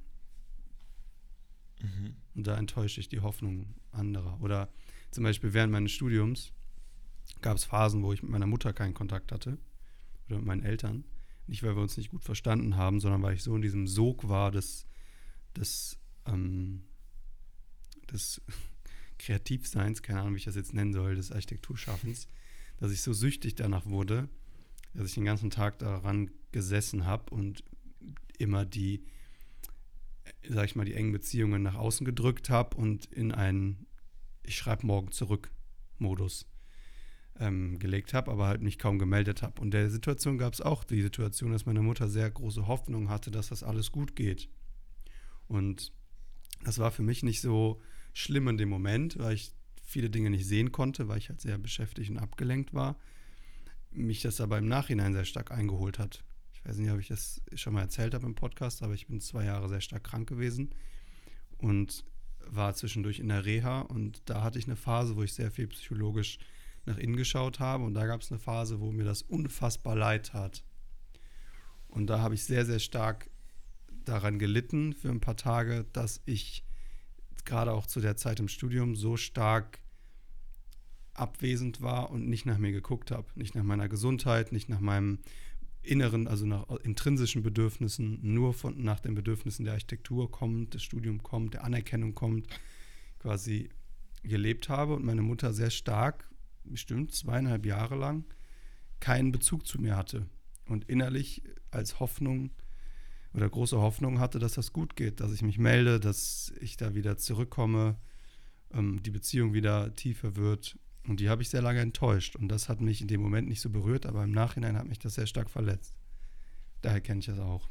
[1.81, 2.17] Mhm.
[2.35, 4.41] Und da enttäusche ich die Hoffnung anderer.
[4.41, 4.73] Oder
[5.11, 6.53] zum Beispiel während meines Studiums
[7.43, 9.59] gab es Phasen, wo ich mit meiner Mutter keinen Kontakt hatte
[10.29, 11.05] oder mit meinen Eltern.
[11.47, 14.29] Nicht, weil wir uns nicht gut verstanden haben, sondern weil ich so in diesem Sog
[14.29, 14.87] war des,
[15.55, 16.85] des, ähm,
[18.11, 18.41] des
[19.19, 22.29] Kreativseins, keine Ahnung, wie ich das jetzt nennen soll, des Architekturschaffens,
[22.79, 24.31] dass ich so süchtig danach wurde,
[24.95, 27.65] dass ich den ganzen Tag daran gesessen habe und
[28.39, 29.05] immer die,
[30.49, 33.87] sag ich mal, die engen Beziehungen nach außen gedrückt habe und in einen
[34.43, 35.51] Ich schreibe morgen zurück
[35.99, 36.47] Modus
[37.39, 39.61] ähm, gelegt habe, aber halt mich kaum gemeldet habe.
[39.61, 43.31] Und der Situation gab es auch die Situation, dass meine Mutter sehr große Hoffnung hatte,
[43.31, 44.49] dass das alles gut geht.
[45.49, 45.93] Und
[46.63, 47.81] das war für mich nicht so
[48.13, 51.59] schlimm in dem Moment, weil ich viele Dinge nicht sehen konnte, weil ich halt sehr
[51.59, 52.99] beschäftigt und abgelenkt war.
[53.91, 56.23] Mich das aber im Nachhinein sehr stark eingeholt hat.
[56.53, 59.21] Ich weiß nicht, ob ich das schon mal erzählt habe im Podcast, aber ich bin
[59.21, 60.71] zwei Jahre sehr stark krank gewesen
[61.59, 62.05] und
[62.47, 65.69] war zwischendurch in der Reha und da hatte ich eine Phase, wo ich sehr viel
[65.69, 66.39] psychologisch
[66.87, 70.27] nach innen geschaut habe und da gab es eine Phase, wo mir das unfassbar leid
[70.29, 70.65] tat.
[71.89, 73.31] Und da habe ich sehr, sehr stark
[74.05, 76.65] daran gelitten für ein paar Tage, dass ich
[77.45, 79.81] gerade auch zu der Zeit im Studium so stark
[81.21, 83.27] abwesend war und nicht nach mir geguckt habe.
[83.35, 85.19] Nicht nach meiner Gesundheit, nicht nach meinem
[85.83, 91.23] inneren, also nach intrinsischen Bedürfnissen, nur von, nach den Bedürfnissen der Architektur kommt, des Studiums
[91.23, 92.49] kommt, der Anerkennung kommt,
[93.19, 93.71] quasi
[94.23, 96.29] gelebt habe und meine Mutter sehr stark,
[96.65, 98.25] bestimmt zweieinhalb Jahre lang,
[99.01, 100.27] keinen Bezug zu mir hatte
[100.67, 102.51] und innerlich als Hoffnung
[103.33, 106.95] oder große Hoffnung hatte, dass das gut geht, dass ich mich melde, dass ich da
[106.95, 107.97] wieder zurückkomme,
[108.73, 110.79] ähm, die Beziehung wieder tiefer wird.
[111.07, 112.37] Und die habe ich sehr lange enttäuscht.
[112.37, 114.99] Und das hat mich in dem Moment nicht so berührt, aber im Nachhinein hat mich
[114.99, 115.95] das sehr stark verletzt.
[116.83, 117.69] Daher kenne ich das auch.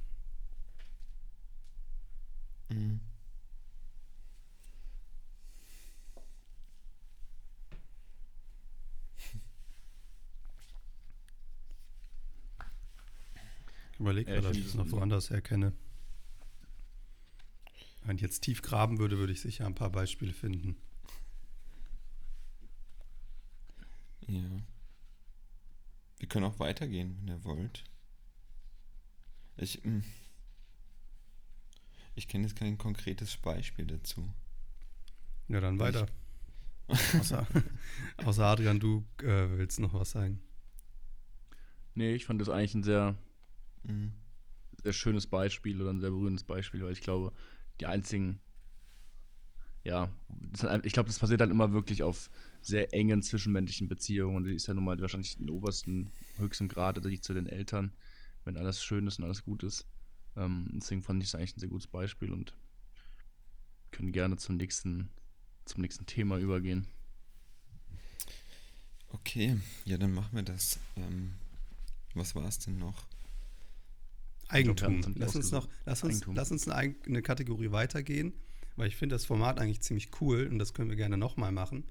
[2.70, 3.00] Mhm.
[14.00, 15.74] Überlege ja, gerade, ob ich das noch woanders erkenne.
[18.04, 20.78] Wenn ich jetzt tief graben würde, würde ich sicher ein paar Beispiele finden.
[24.30, 24.62] Ja.
[26.20, 27.84] Wir können auch weitergehen, wenn ihr wollt.
[29.58, 30.02] Ich, mm,
[32.16, 34.32] ich kenne jetzt kein konkretes Beispiel dazu.
[35.48, 36.08] Ja, dann weiter.
[36.88, 37.48] Außer,
[38.18, 40.42] außer Adrian, du äh, willst noch was sagen.
[41.96, 43.16] Nee, ich fand das eigentlich ein sehr,
[43.84, 44.12] Mhm.
[44.84, 47.32] sehr schönes Beispiel oder ein sehr berührendes Beispiel, weil ich glaube,
[47.80, 48.40] die einzigen,
[49.86, 50.10] ja,
[50.84, 52.30] ich glaube, das passiert dann immer wirklich auf
[52.62, 57.04] sehr engen zwischenmenschlichen Beziehungen und die ist ja nun mal wahrscheinlich den obersten, höchsten Grad
[57.04, 57.92] die zu den Eltern,
[58.46, 59.86] wenn alles schön ist und alles gut ist.
[60.36, 62.56] Ähm, deswegen fand ich es eigentlich ein sehr gutes Beispiel und
[63.92, 65.10] können gerne zum nächsten,
[65.66, 66.88] zum nächsten Thema übergehen.
[69.12, 70.80] Okay, ja, dann machen wir das.
[70.96, 71.34] Ähm,
[72.14, 73.08] was war es denn noch?
[74.48, 75.02] Eigentum.
[75.16, 76.36] Lass uns noch, lass uns, Eigentum.
[76.36, 78.34] lass uns eine, eine Kategorie weitergehen,
[78.76, 81.84] weil ich finde das Format eigentlich ziemlich cool und das können wir gerne nochmal machen.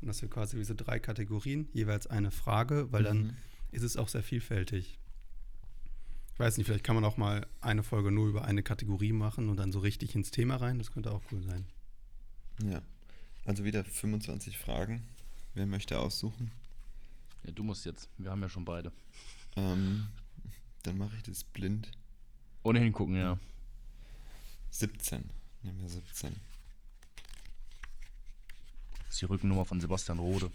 [0.00, 3.36] Und dass wir quasi diese drei Kategorien, jeweils eine Frage, weil dann Mhm.
[3.72, 4.98] ist es auch sehr vielfältig.
[6.32, 9.50] Ich weiß nicht, vielleicht kann man auch mal eine Folge nur über eine Kategorie machen
[9.50, 10.78] und dann so richtig ins Thema rein.
[10.78, 11.66] Das könnte auch cool sein.
[12.64, 12.80] Ja.
[13.44, 15.02] Also wieder 25 Fragen.
[15.54, 16.50] Wer möchte aussuchen?
[17.44, 18.08] Ja, du musst jetzt.
[18.16, 18.92] Wir haben ja schon beide.
[19.56, 20.06] Ähm,
[20.82, 21.90] dann mache ich das blind.
[22.62, 23.38] Ohne hingucken, ja.
[24.70, 25.24] 17.
[25.62, 26.34] Nehmen wir 17.
[29.10, 30.52] Das ist die Rückennummer von Sebastian Rode.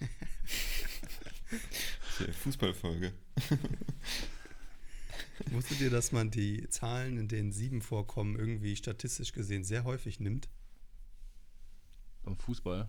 [2.42, 3.12] Fußballfolge.
[5.50, 10.20] Wusstet ihr, dass man die Zahlen, in denen sieben vorkommen, irgendwie statistisch gesehen sehr häufig
[10.20, 10.48] nimmt?
[12.22, 12.88] Beim Fußball.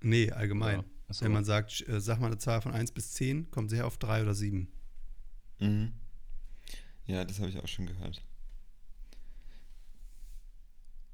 [0.00, 0.82] Nee, allgemein.
[1.08, 1.20] Ja.
[1.20, 4.02] Wenn man sagt, äh, sag mal eine Zahl von 1 bis 10, kommt sehr oft
[4.02, 4.66] 3 oder 7.
[5.60, 5.92] Mhm.
[7.06, 8.24] Ja, das habe ich auch schon gehört.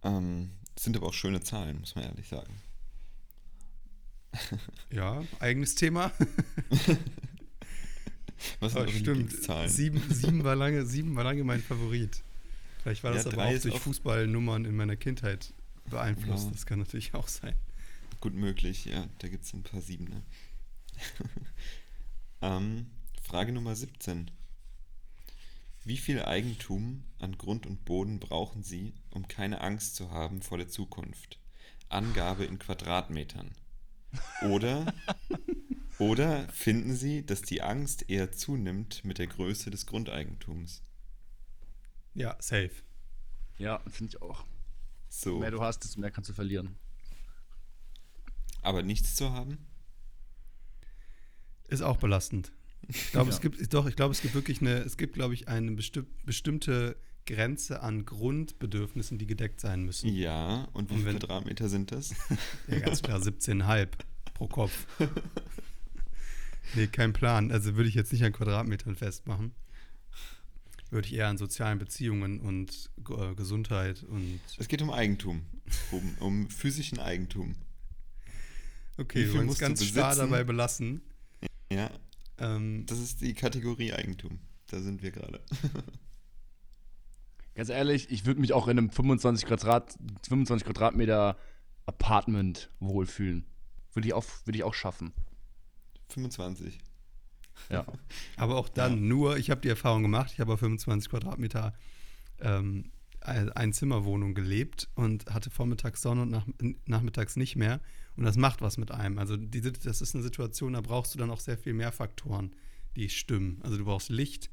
[0.03, 2.63] Ähm, sind aber auch schöne Zahlen, muss man ehrlich sagen.
[4.91, 6.13] Ja, eigenes Thema.
[8.61, 9.33] Was sind Aber eure stimmt.
[9.71, 12.23] Sieben, sieben, war lange, sieben war lange mein Favorit.
[12.83, 15.53] Vielleicht war Ja, das aber drei auch durch Fußballnummern in meiner Kindheit
[15.91, 16.47] beeinflusst.
[16.47, 16.53] Ja.
[16.53, 17.55] Das kann natürlich auch sein.
[18.21, 19.07] Gut möglich, ja.
[19.19, 20.23] Da gibt es ein paar Siebener.
[22.43, 22.87] ähm,
[23.23, 24.31] Frage Nummer 17.
[25.85, 30.59] Wie viel Eigentum an Grund und Boden brauchen Sie, um keine Angst zu haben vor
[30.59, 31.39] der Zukunft?
[31.89, 33.53] Angabe in Quadratmetern.
[34.41, 34.93] Oder,
[35.99, 40.83] oder finden Sie, dass die Angst eher zunimmt mit der Größe des Grundeigentums?
[42.15, 42.71] Ja, safe.
[43.59, 44.45] Ja, finde ich auch.
[44.45, 44.47] Je
[45.09, 46.77] So, mehr du hast, desto mehr kannst du verlieren.
[48.63, 49.59] aber nichts zu haben?
[51.69, 52.53] Ist auch belastend.
[52.89, 53.43] Ich glaube, es Ja.
[53.43, 56.97] gibt, doch, ich glaube, es gibt wirklich eine, es gibt, glaube ich, eine besti bestimmte
[57.27, 60.09] Grenze an Grundbedürfnissen, die gedeckt sein müssen.
[60.15, 62.15] Ja, und wie Und viele wenn- Quadratmeter sind das?
[62.69, 63.89] Ja, ganz klar, 17,5
[64.35, 64.87] pro Kopf.
[66.75, 67.53] Nee, kein Plan.
[67.53, 69.53] Also würde ich jetzt nicht an Quadratmetern festmachen.
[70.91, 74.41] Würde ich eher an sozialen Beziehungen und äh, Gesundheit und.
[74.59, 75.43] Es geht um Eigentum,
[75.93, 77.55] um, um physischen Eigentum.
[78.99, 80.31] Okay, wir wollen es du ganz starr besitzen?
[80.31, 81.03] dabei belassen.
[81.73, 81.91] Ja,
[82.39, 84.41] Ähm, das ist die Kategorie Eigentum.
[84.69, 85.41] Da sind wir gerade.
[87.57, 89.97] Ganz ehrlich, ich würde mich auch in einem 25, Quadrat,
[90.29, 91.37] 25 Quadratmeter
[91.87, 93.47] Apartment wohlfühlen.
[93.95, 95.13] Würde ich, auch, würde ich auch schaffen.
[96.11, 96.79] 25.
[97.71, 97.87] Ja.
[98.37, 101.73] aber auch dann nur, ich habe die Erfahrung gemacht, ich habe auf 25 Quadratmeter
[102.41, 102.91] ähm,
[103.23, 106.47] ein- Einzimmerwohnung gelebt und hatte vormittags Sonne und nach,
[106.85, 107.81] nachmittags nicht mehr.
[108.17, 109.19] Und das macht was mit einem.
[109.19, 112.55] Also diese, das ist eine Situation, da brauchst du dann auch sehr viel mehr Faktoren,
[112.97, 113.61] die stimmen.
[113.63, 114.51] Also du brauchst Licht,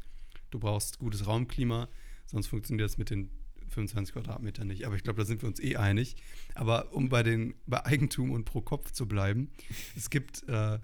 [0.52, 1.90] du brauchst gutes Raumklima,
[2.26, 3.30] sonst funktioniert das mit den
[3.70, 4.86] 25 Quadratmetern nicht.
[4.86, 6.16] Aber ich glaube, da sind wir uns eh einig.
[6.56, 9.50] Aber um bei den bei Eigentum und pro Kopf zu bleiben,
[9.96, 10.80] es gibt, äh,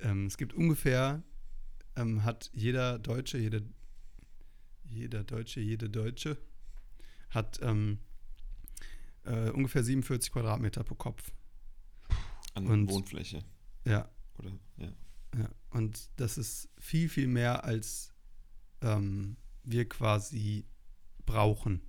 [0.00, 1.22] ähm, es gibt ungefähr,
[1.96, 3.62] ähm, hat jeder Deutsche, jede,
[4.84, 6.36] jeder Deutsche, jede Deutsche
[7.30, 7.98] hat ähm,
[9.24, 11.30] äh, ungefähr 47 Quadratmeter pro Kopf.
[12.54, 13.42] An Und- Wohnfläche.
[13.84, 14.52] Ja, Oder?
[14.78, 14.92] Ja.
[15.38, 15.48] ja.
[15.70, 18.12] Und das ist viel, viel mehr, als
[18.82, 19.36] ähm,
[19.70, 20.64] wir quasi
[21.26, 21.80] brauchen.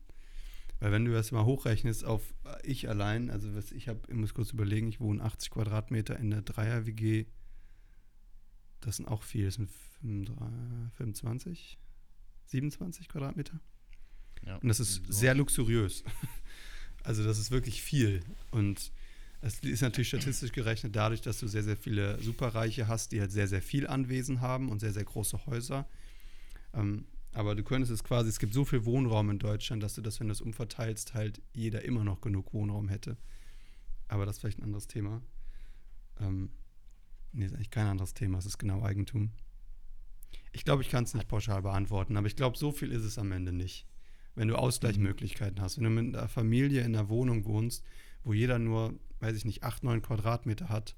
[0.79, 4.15] Weil wenn du das mal hochrechnest auf äh, ich allein, also was ich habe, ich
[4.15, 7.25] muss kurz überlegen, ich wohne 80 Quadratmeter in der Dreier-WG.
[8.81, 9.69] Das sind auch viel, das sind
[10.01, 11.77] 25, 25
[12.45, 13.59] 27 Quadratmeter.
[14.45, 14.55] ja.
[14.57, 15.11] Und das ist So.
[15.11, 16.03] sehr luxuriös.
[17.01, 18.19] Also das ist wirklich viel.
[18.51, 18.91] Und
[19.39, 23.31] es ist natürlich statistisch gerechnet dadurch, dass du sehr, sehr viele Superreiche hast, die halt
[23.31, 25.87] sehr, sehr viel Anwesen haben und sehr, sehr große Häuser.
[26.73, 30.01] Ähm, Aber du könntest es quasi, es gibt so viel Wohnraum in Deutschland, dass du
[30.01, 33.17] das, wenn du es umverteilst, halt jeder immer noch genug Wohnraum hätte.
[34.07, 35.21] Aber das ist vielleicht ein anderes Thema.
[36.19, 36.49] Ähm,
[37.31, 39.31] nee, ist eigentlich kein anderes Thema, es ist genau Eigentum.
[40.51, 43.19] Ich glaube, ich kann es nicht pauschal beantworten, aber ich glaube, so viel ist es
[43.19, 43.85] am Ende nicht.
[44.35, 45.77] Wenn du Ausgleichsmöglichkeiten hast.
[45.77, 47.83] Wenn du mit einer Familie in einer Wohnung wohnst,
[48.23, 50.95] wo jeder nur, weiß ich nicht, 8, 9 Quadratmeter hat,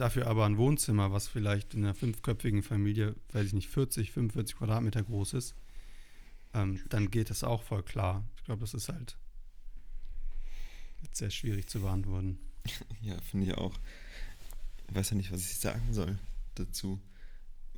[0.00, 4.56] dafür aber ein Wohnzimmer, was vielleicht in einer fünfköpfigen Familie, weiß ich nicht, 40, 45
[4.56, 5.54] Quadratmeter groß ist,
[6.54, 8.24] ähm, dann geht das auch voll klar.
[8.36, 9.16] Ich glaube, das ist halt
[11.02, 12.38] jetzt sehr schwierig zu beantworten.
[13.00, 13.74] Ja, finde ich auch.
[14.88, 16.18] Ich weiß ja nicht, was ich sagen soll
[16.54, 17.00] dazu.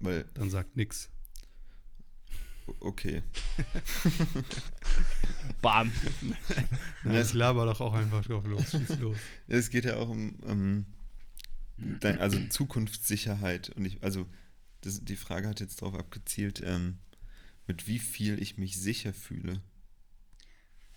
[0.00, 1.10] Weil, Dann sagt nix.
[2.80, 3.22] okay.
[5.62, 5.92] Bam.
[7.04, 8.70] Nein, ich laber doch auch einfach drauf los.
[8.70, 9.16] Schieß los.
[9.46, 10.86] Es geht ja auch um, um
[12.00, 13.70] dein, also Zukunftssicherheit.
[13.70, 14.26] Und ich, also
[14.82, 16.98] das, die Frage hat jetzt darauf abgezielt, ähm,
[17.66, 19.60] mit wie viel ich mich sicher fühle.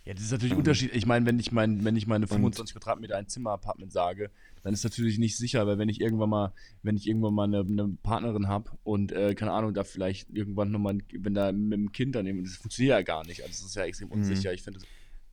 [0.05, 0.97] Ja, das ist natürlich Ähm, unterschiedlich.
[0.97, 4.31] Ich meine, wenn ich mein, wenn ich meine und- 25 Quadratmeter ein Zimmer-Apartment sage,
[4.61, 7.59] dann ist natürlich nicht sicher, weil wenn ich irgendwann mal, wenn ich irgendwann mal eine,
[7.61, 11.91] eine Partnerin habe und äh, keine Ahnung, da vielleicht irgendwann nochmal, wenn da mit dem
[11.93, 13.43] Kind daneben, das funktioniert ja gar nicht.
[13.43, 14.15] Also das ist ja extrem Mhm.
[14.15, 14.53] unsicher.
[14.53, 14.88] Ich finde das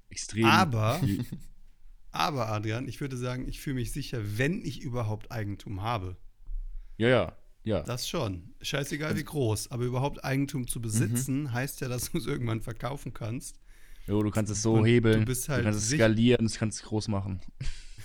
[0.09, 0.45] extrem.
[0.45, 1.01] Aber,
[2.13, 6.17] aber Adrian, ich würde sagen, ich fühle mich sicher, wenn ich überhaupt Eigentum habe.
[6.97, 7.83] Ja, ja, ja.
[7.83, 8.55] Das schon.
[8.61, 9.71] Scheißegal wie groß.
[9.71, 13.61] Aber überhaupt Eigentum zu besitzen, heißt ja, dass du es irgendwann verkaufen kannst.
[14.07, 16.83] Jo, du kannst es so Und hebeln, du bist halt kannst es skalieren, das kannst
[16.83, 17.41] du groß machen.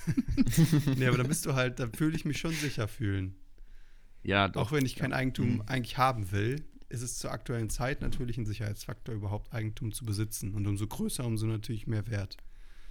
[0.98, 3.36] nee, aber da bist du halt, da fühle ich mich schon sicher fühlen.
[4.22, 4.68] Ja, doch.
[4.68, 8.46] Auch wenn ich kein Eigentum eigentlich haben will, ist es zur aktuellen Zeit natürlich ein
[8.46, 10.54] Sicherheitsfaktor, überhaupt Eigentum zu besitzen.
[10.54, 12.38] Und umso größer, umso natürlich mehr wert.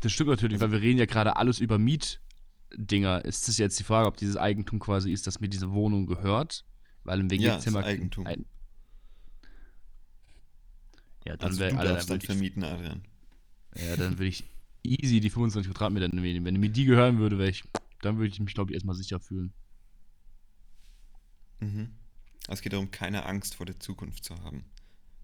[0.01, 3.25] Das stimmt natürlich, weil wir reden ja gerade alles über Mietdinger.
[3.25, 6.65] Ist es jetzt die Frage, ob dieses Eigentum quasi ist, dass mir diese Wohnung gehört?
[7.05, 7.81] Weil im Ja, WG-Zimmer.
[7.81, 8.27] ist Eigentum.
[8.27, 8.45] Ein,
[11.27, 13.03] ja, dann Also wäre darfst dann ich, vermieten, Adrian.
[13.77, 14.45] ja, dann würde ich
[14.83, 16.45] easy die 25 Quadratmeter nehmen.
[16.45, 17.65] Wenn mir die gehören würde, wäre ich,
[18.03, 19.53] dann würde ich mich, glaube ich, erstmal sicher fühlen.
[21.61, 21.91] Mhm.
[22.49, 24.65] Es geht darum, keine Angst vor der Zukunft zu haben.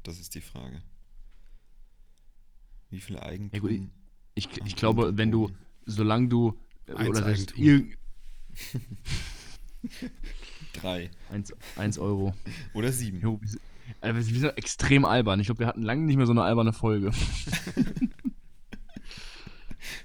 [0.02, 0.82] Das ist die Frage.
[2.88, 3.70] Wie viel Eigentum?
[3.70, 3.88] Ja,
[4.34, 5.50] Ich, ich glaube, wenn du,
[5.86, 6.58] solange du.
[6.86, 7.26] äh, oder
[7.56, 7.96] irgend-
[10.72, 12.34] Drei eins, eins Euro.
[12.74, 13.20] oder sieben.
[13.20, 13.60] Jo, wir sind,
[14.00, 15.40] Alter, wir sind extrem albern.
[15.40, 17.10] Ich glaube, wir hatten lange nicht mehr so eine alberne Folge.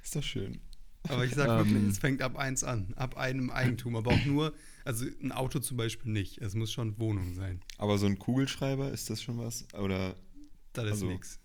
[0.04, 0.60] Ist doch schön.
[1.08, 1.58] Aber ich sag Ähm.
[1.58, 2.94] wirklich, es fängt ab eins an.
[2.96, 3.96] Ab einem Eigentum.
[3.96, 4.54] Aber auch nur,
[4.86, 6.40] also ein Auto zum Beispiel nicht.
[6.40, 7.62] Es muss schon Wohnung sein.
[7.78, 9.68] Aber so ein Kugelschreiber, ist das schon was?
[9.74, 10.16] Oder
[10.74, 11.40] Das ist Also- nix.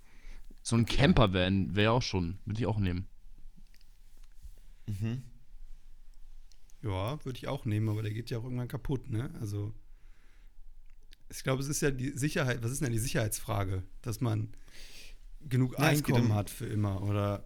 [0.71, 2.39] So ein Campervan wäre auch schon.
[2.45, 3.07] Würde ich auch nehmen.
[4.87, 5.23] mhm.
[6.83, 9.31] Ja, würde ich auch nehmen, aber der geht ja auch irgendwann kaputt, ne?
[9.41, 9.75] Also,
[11.29, 13.83] ich glaube, es ist ja die Sicherheit, was ist denn die Sicherheitsfrage?
[14.01, 14.49] Dass man
[15.47, 17.45] genug Ja, Einkommen um- hat für immer oder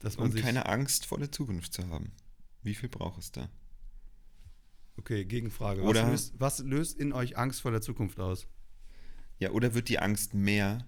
[0.00, 0.42] dass man Und sich.
[0.42, 2.10] keine Angst vor der Zukunft zu haben.
[2.62, 3.48] Wie viel braucht es da?
[4.96, 5.82] Okay, Gegenfrage.
[5.82, 8.46] Oder- was, löst, was löst in euch Angst vor der Zukunft aus?
[9.38, 10.84] Ja, oder wird die Angst mehr,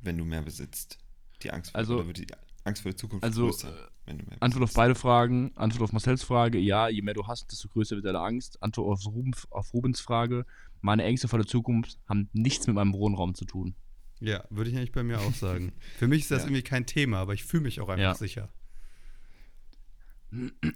[0.00, 0.98] wenn du mehr besitzt?
[1.42, 2.26] Die Angst vor, Also- die
[2.64, 5.52] Angst vor der Zukunft also, größer, äh, wenn du mehr Antwort auf beide Fragen.
[5.56, 8.62] Antwort auf Marcells Frage, ja, je mehr du hast, desto größer wird deine Angst.
[8.62, 10.44] Antwort auf, Ruben, auf Rubens Frage,
[10.80, 13.74] meine Ängste vor der Zukunft haben nichts mit meinem Wohnraum zu tun.
[14.20, 15.72] Ja, würde ich eigentlich bei mir auch sagen.
[15.96, 16.46] Für mich ist das Ja.
[16.48, 18.14] irgendwie kein Thema, aber ich fühle mich auch einfach Ja.
[18.14, 18.48] sicher.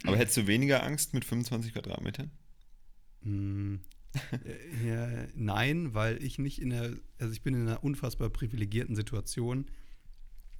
[0.05, 2.31] Aber hättest du weniger Angst mit 25 Quadratmetern?
[3.21, 3.81] Hm,
[4.45, 8.95] äh, ja, nein, weil ich nicht in der, also ich bin in einer unfassbar privilegierten
[8.95, 9.65] Situation,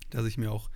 [0.09, 0.69] dass ich mir auch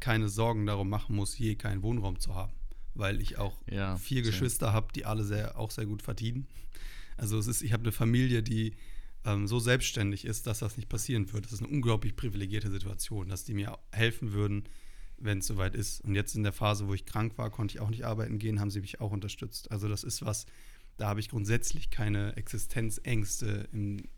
[0.00, 2.52] keine Sorgen darum machen muss, je keinen Wohnraum zu haben,
[2.94, 4.30] weil ich auch Ja, vier same.
[4.30, 6.46] Geschwister habe, die alle sehr, auch sehr gut verdienen.
[7.16, 8.74] Also es ist, ich habe eine Familie, die
[9.24, 11.46] ähm, so selbstständig ist, dass das nicht passieren wird.
[11.46, 14.64] Das ist eine unglaublich privilegierte Situation, dass die mir helfen würden,
[15.16, 16.00] wenn es soweit ist.
[16.02, 18.60] Und jetzt in der Phase, wo ich krank war, konnte ich auch nicht arbeiten gehen,
[18.60, 19.70] haben sie mich auch unterstützt.
[19.70, 20.44] Also das ist was,
[20.96, 24.08] da habe ich grundsätzlich keine Existenzängste im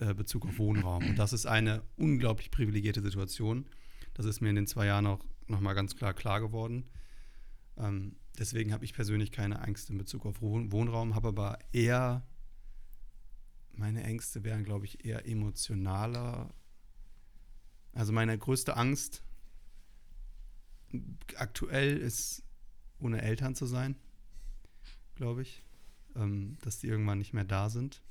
[0.00, 1.06] äh, Bezug auf Wohnraum.
[1.06, 3.66] Und das ist eine unglaublich privilegierte Situation.
[4.14, 6.88] Das ist mir in den zwei Jahren auch nochmal ganz klar klar geworden.
[7.76, 12.26] Ähm, deswegen habe ich persönlich keine Angst in Bezug auf Wohn Wohnraum, habe aber eher,
[13.72, 16.54] meine Ängste wären, glaube ich, eher emotionaler.
[17.94, 19.22] Also meine größte Angst
[21.36, 22.42] aktuell ist,
[22.98, 23.96] ohne Eltern zu sein,
[25.14, 25.62] glaube ich.
[26.14, 28.02] Ähm, dass die irgendwann nicht mehr da sind.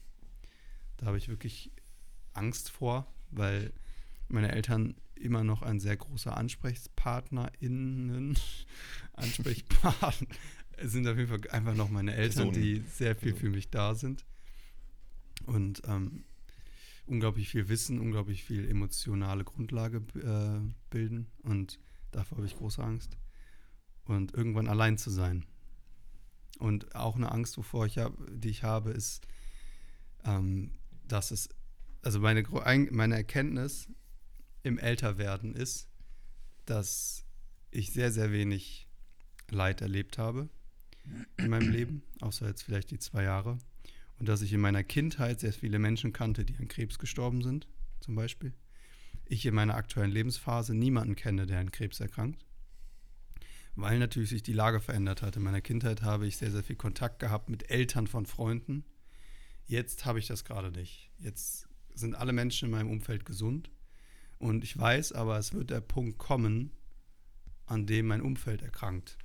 [0.98, 1.72] Da habe ich wirklich
[2.34, 3.74] Angst vor, weil
[4.28, 8.38] meine Eltern immer noch ein sehr großer AnsprechpartnerInnen,
[9.14, 10.28] Ansprechpartner,
[10.84, 12.64] sind auf jeden Fall einfach noch meine Eltern, Personen.
[12.64, 13.42] die sehr viel Also.
[13.42, 14.26] für mich da sind.
[15.46, 16.24] Und ähm,
[17.06, 21.80] unglaublich viel Wissen, unglaublich viel emotionale Grundlage äh, bilden und
[22.12, 23.18] davor habe ich große Angst.
[24.06, 25.46] Und irgendwann allein zu sein.
[26.60, 29.26] Und auch eine Angst, wovor ich hab, die ich habe, ist,
[30.26, 30.72] ähm,
[31.08, 31.50] dass es,
[32.02, 32.44] also meine,
[32.92, 33.88] meine Erkenntnis
[34.64, 35.88] im Älterwerden ist,
[36.66, 37.26] dass
[37.72, 38.88] ich sehr, sehr wenig
[39.50, 40.50] Leid erlebt habe
[41.38, 43.58] in meinem Leben, außer jetzt vielleicht die zwei Jahre.
[44.20, 47.68] Und dass ich in meiner Kindheit sehr viele Menschen kannte, die an Krebs gestorben sind,
[48.02, 48.54] zum Beispiel.
[49.26, 52.46] Ich in meiner aktuellen Lebensphase niemanden kenne, der an Krebs erkrankt.
[53.76, 55.38] Weil natürlich sich die Lage verändert hat.
[55.38, 58.84] In meiner Kindheit habe ich sehr, sehr viel Kontakt gehabt mit Eltern von Freunden.
[59.66, 61.10] Jetzt habe ich das gerade nicht.
[61.18, 63.72] Jetzt sind alle Menschen in meinem Umfeld gesund.
[64.42, 66.72] Und ich weiß aber, es wird der Punkt kommen,
[67.68, 69.20] an dem mein Umfeld erkrankt.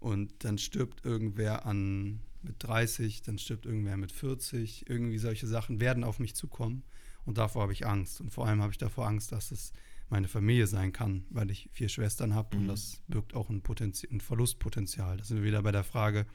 [0.00, 4.90] Und dann stirbt irgendwer an mit 30, dann stirbt irgendwer mit 40.
[4.90, 6.82] Irgendwie solche Sachen werden auf mich zukommen.
[7.24, 8.20] Und davor habe ich Angst.
[8.20, 9.72] Und vor allem habe ich davor Angst, dass es
[10.08, 12.62] meine Familie sein kann, weil ich vier Schwestern habe mhm.
[12.62, 15.18] und das birgt auch ein, Potenzi ein Verlustpotenzial.
[15.18, 16.26] Da sind wir wieder bei der Frage,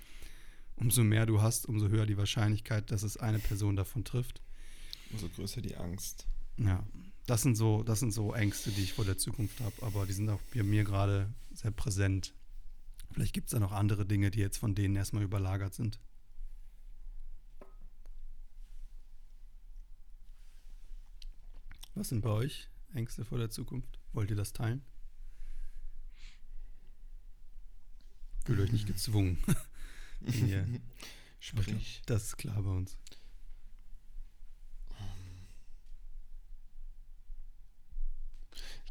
[0.77, 4.41] umso mehr du hast, umso höher die Wahrscheinlichkeit, dass es eine Person davon trifft.
[5.11, 6.25] Umso größer die Angst.
[6.57, 6.85] Ja,
[7.32, 10.11] das sind so, das sind so Ängste, die ich vor der Zukunft habe, aber die
[10.11, 12.34] sind auch bei mir gerade sehr präsent.
[13.13, 15.97] Vielleicht gibt es da noch andere Dinge, die jetzt von denen erstmal überlagert sind.
[21.95, 23.97] Was sind bei euch Ängste vor der Zukunft?
[24.11, 24.82] Wollt ihr das teilen?
[28.43, 29.41] Fühlt euch nicht gezwungen.
[31.39, 32.01] Sprich.
[32.07, 32.97] Das ist klar bei uns.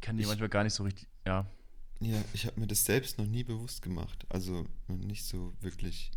[0.01, 1.46] Ich kann die manchmal gar nicht so richtig, ja.
[2.01, 4.24] Ja, ich habe mir das selbst noch nie bewusst gemacht.
[4.30, 6.11] Also nicht so wirklich.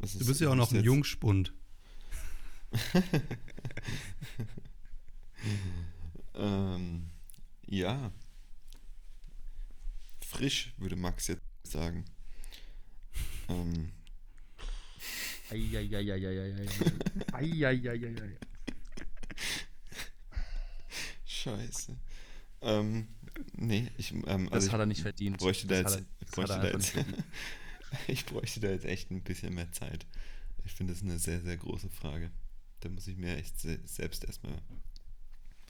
[0.00, 1.52] du bist ja auch noch ein Jungspund.
[6.34, 7.06] ähm,
[7.66, 8.10] ja.
[10.20, 12.04] Frisch, würde Max jetzt sagen.
[13.48, 13.92] Ähm.
[15.50, 16.66] Eieieiei.
[17.32, 18.38] Eieieiei.
[21.46, 21.96] Scheiße.
[22.62, 23.06] Ähm,
[23.52, 24.12] nee, ich.
[24.12, 25.38] Ähm, also das hat er nicht verdient.
[25.38, 26.94] Bräuchte da jetzt, er, bräuchte da jetzt,
[28.08, 30.06] ich bräuchte da jetzt echt ein bisschen mehr Zeit.
[30.64, 32.32] Ich finde das eine sehr, sehr große Frage.
[32.80, 34.60] Da muss ich mir echt selbst erstmal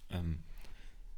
[0.08, 0.38] ähm,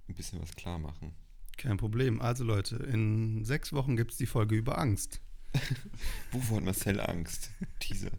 [0.09, 1.15] ein bisschen was klar machen.
[1.57, 2.21] Kein Problem.
[2.21, 5.21] Also Leute, in sechs Wochen gibt es die Folge über Angst.
[6.33, 7.51] Wovor hat Marcel Angst?
[7.79, 8.11] Teaser.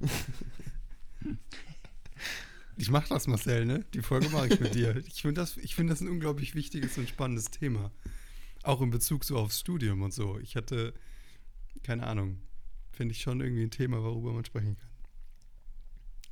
[2.78, 3.86] Ich mache das, Marcel, ne?
[3.94, 4.96] Die Folge mache ich mit dir.
[4.96, 7.90] Ich finde das, find das ein unglaublich wichtiges und spannendes Thema.
[8.62, 10.38] Auch in Bezug so aufs Studium und so.
[10.40, 10.92] Ich hatte,
[11.82, 12.38] keine Ahnung,
[12.92, 14.90] finde ich schon irgendwie ein Thema, worüber man sprechen kann.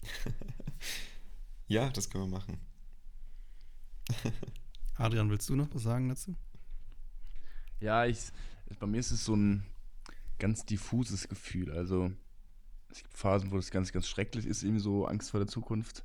[1.66, 2.58] ja, das können wir machen.
[4.96, 6.36] Adrian, willst du noch was sagen dazu?
[7.80, 8.18] Ja, ich,
[8.78, 9.64] bei mir ist es so ein
[10.38, 11.72] ganz diffuses Gefühl.
[11.72, 12.12] Also
[12.90, 16.04] es gibt Phasen, wo das ganz, ganz schrecklich ist, irgendwie so Angst vor der Zukunft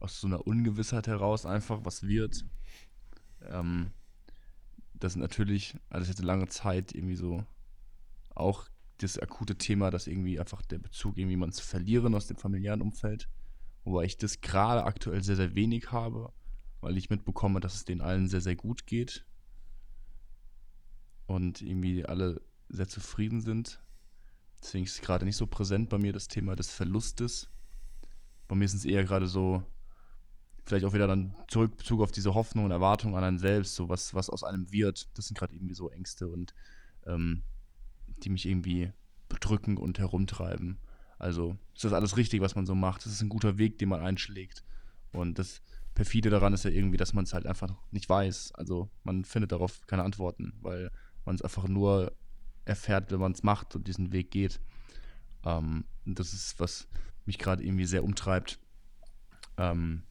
[0.00, 2.44] aus so einer Ungewissheit heraus einfach, was wird.
[3.42, 3.90] Ähm,
[4.94, 7.44] das natürlich, also jetzt eine lange Zeit irgendwie so
[8.34, 8.68] auch
[8.98, 12.80] das akute Thema, dass irgendwie einfach der Bezug irgendwie man zu verlieren aus dem familiären
[12.80, 13.28] Umfeld.
[13.84, 16.32] Wobei ich das gerade aktuell sehr, sehr wenig habe,
[16.80, 19.26] weil ich mitbekomme, dass es denen allen sehr, sehr gut geht.
[21.26, 23.80] Und irgendwie alle sehr zufrieden sind.
[24.62, 27.50] Deswegen ist es gerade nicht so präsent bei mir das Thema des Verlustes.
[28.48, 29.62] Bei mir ist es eher gerade so,
[30.64, 33.88] vielleicht auch wieder dann zurück Bezug auf diese Hoffnung und Erwartung an einen selbst, so
[33.88, 35.08] was, was aus einem wird.
[35.16, 36.54] Das sind gerade irgendwie so Ängste und
[37.06, 37.42] ähm,
[38.22, 38.92] die mich irgendwie
[39.28, 40.78] bedrücken und herumtreiben.
[41.18, 43.04] Also ist das alles richtig, was man so macht.
[43.04, 44.64] Das ist ein guter Weg, den man einschlägt.
[45.12, 45.62] Und das
[45.94, 48.52] perfide daran ist ja irgendwie, dass man es halt einfach nicht weiß.
[48.54, 50.90] Also man findet darauf keine Antworten, weil
[51.24, 52.12] man es einfach nur
[52.64, 54.60] erfährt, wenn man es macht und diesen Weg geht.
[55.44, 56.88] Ähm, das ist, was
[57.26, 58.58] mich gerade irgendwie sehr umtreibt.
[59.56, 60.02] Ähm,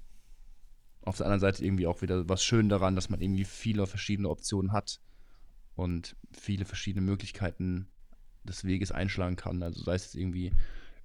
[1.05, 4.29] auf der anderen Seite irgendwie auch wieder was schön daran, dass man irgendwie viele verschiedene
[4.29, 4.99] Optionen hat
[5.75, 7.87] und viele verschiedene Möglichkeiten
[8.43, 9.63] des Weges einschlagen kann.
[9.63, 10.53] Also sei es irgendwie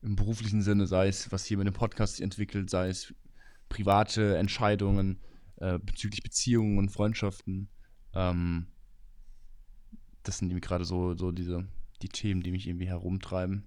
[0.02, 3.14] im beruflichen Sinne, sei es, was hier mit dem Podcast sich entwickelt, sei es
[3.68, 5.20] private Entscheidungen
[5.56, 7.68] äh, bezüglich Beziehungen und Freundschaften.
[8.14, 8.68] Ähm,
[10.22, 11.66] das sind irgendwie gerade so, so diese,
[12.02, 13.66] die Themen, die mich irgendwie herumtreiben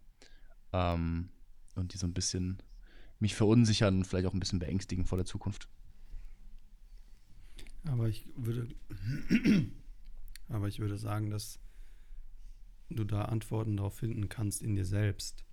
[0.73, 1.29] ähm,
[1.75, 2.61] und die so ein bisschen
[3.19, 5.69] mich verunsichern und vielleicht auch ein bisschen beängstigen vor der Zukunft.
[7.85, 8.67] Aber ich würde,
[10.49, 11.59] aber ich würde sagen, dass
[12.89, 15.43] du da Antworten darauf finden kannst in dir selbst.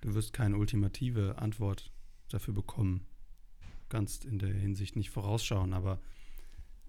[0.00, 1.92] Du wirst keine ultimative Antwort
[2.28, 3.06] dafür bekommen.
[3.88, 6.00] kannst in der Hinsicht nicht vorausschauen, aber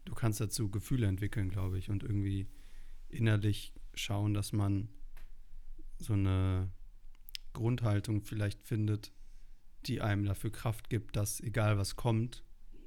[0.06, 2.48] du kannst dazu Gefühle entwickeln, glaube ich, und irgendwie
[3.10, 4.90] innerlich schauen, dass man
[5.98, 6.70] so eine
[7.54, 9.12] Grundhaltung vielleicht findet,
[9.86, 12.44] die einem dafür Kraft gibt, dass egal was kommt,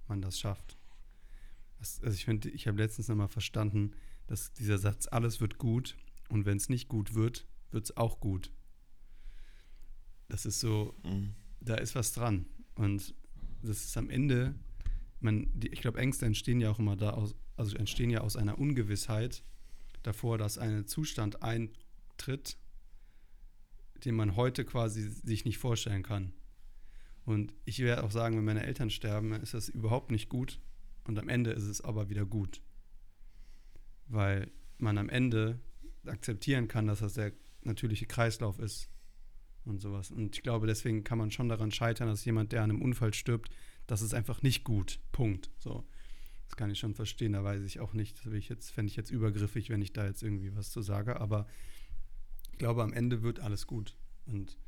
[0.09, 0.77] man das schafft.
[1.83, 3.93] Also ich finde, ich habe letztens nochmal verstanden,
[4.27, 5.97] dass dieser Satz, alles wird gut
[6.29, 8.53] und wenn es nicht gut wird, wird es auch gut.
[10.29, 11.35] Das ist so, Mhm.
[11.61, 12.47] da ist was dran.
[12.75, 13.15] Und
[13.63, 14.55] das ist am Ende,
[15.21, 18.37] man, die, ich glaube, Ängste entstehen ja auch immer da aus, also entstehen ja aus
[18.37, 19.43] einer Ungewissheit
[20.03, 22.57] davor, dass ein Zustand eintritt,
[24.05, 26.33] den man heute quasi sich nicht vorstellen kann.
[27.25, 30.61] Und ich werde auch sagen, wenn meine Eltern sterben, ist das überhaupt nicht gut.
[31.05, 32.63] Und am Ende ist es aber wieder gut.
[34.09, 35.61] Weil man am Ende
[36.07, 37.33] akzeptieren kann, dass das der
[37.63, 38.89] natürliche Kreislauf ist
[39.65, 40.11] und sowas.
[40.11, 43.15] Und ich glaube, deswegen kann man schon daran scheitern, dass jemand, der an einem Unfall
[43.15, 43.51] stirbt,
[43.87, 45.01] das ist einfach nicht gut.
[45.13, 45.51] Punkt.
[45.59, 45.87] So.
[46.47, 47.33] Das kann ich schon verstehen.
[47.33, 50.05] Da weiß ich auch nicht, das ich jetzt, fände ich jetzt übergriffig, wenn ich da
[50.05, 51.21] jetzt irgendwie was zu sage.
[51.21, 51.47] Aber
[52.53, 53.97] ich glaube, am Ende wird alles gut.
[54.27, 54.59] Und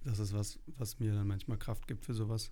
[0.00, 2.50] das ist was, was mir dann manchmal Kraft gibt für sowas.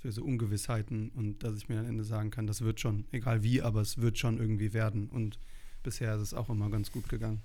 [0.00, 3.42] Für so Ungewissheiten und dass ich mir am Ende sagen kann, das wird schon, egal
[3.42, 5.08] wie, aber es wird schon irgendwie werden.
[5.08, 5.38] Und
[5.82, 7.42] bisher ist es auch immer ganz gut gegangen.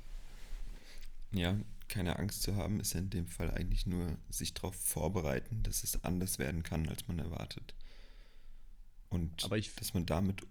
[1.31, 5.63] Ja, keine Angst zu haben, ist ja in dem Fall eigentlich nur sich darauf vorbereiten,
[5.63, 7.73] dass es anders werden kann, als man erwartet.
[9.09, 10.41] Und Aber ich- dass man damit,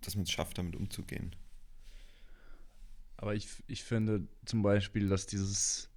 [0.00, 1.34] dass man es schafft, damit umzugehen.
[3.18, 5.88] Aber ich, ich finde zum Beispiel, dass dieses.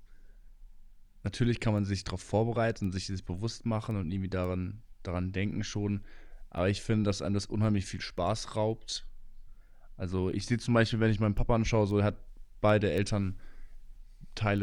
[1.24, 5.32] Natürlich kann man sich darauf vorbereiten und sich das bewusst machen und irgendwie daran, daran
[5.32, 6.04] denken schon.
[6.50, 9.06] Aber ich finde, dass einem das unheimlich viel Spaß raubt.
[9.98, 12.18] Also ich sehe zum Beispiel, wenn ich meinen Papa anschaue, so er hat
[12.62, 13.36] beide Elternteile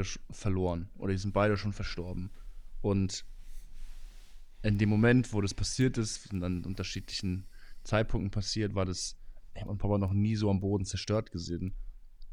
[0.02, 2.30] sch- verloren oder die sind beide schon verstorben.
[2.80, 3.24] Und
[4.62, 7.46] in dem Moment, wo das passiert ist, und an unterschiedlichen
[7.84, 9.16] Zeitpunkten passiert, war das,
[9.54, 11.74] ich habe meinen Papa noch nie so am Boden zerstört gesehen.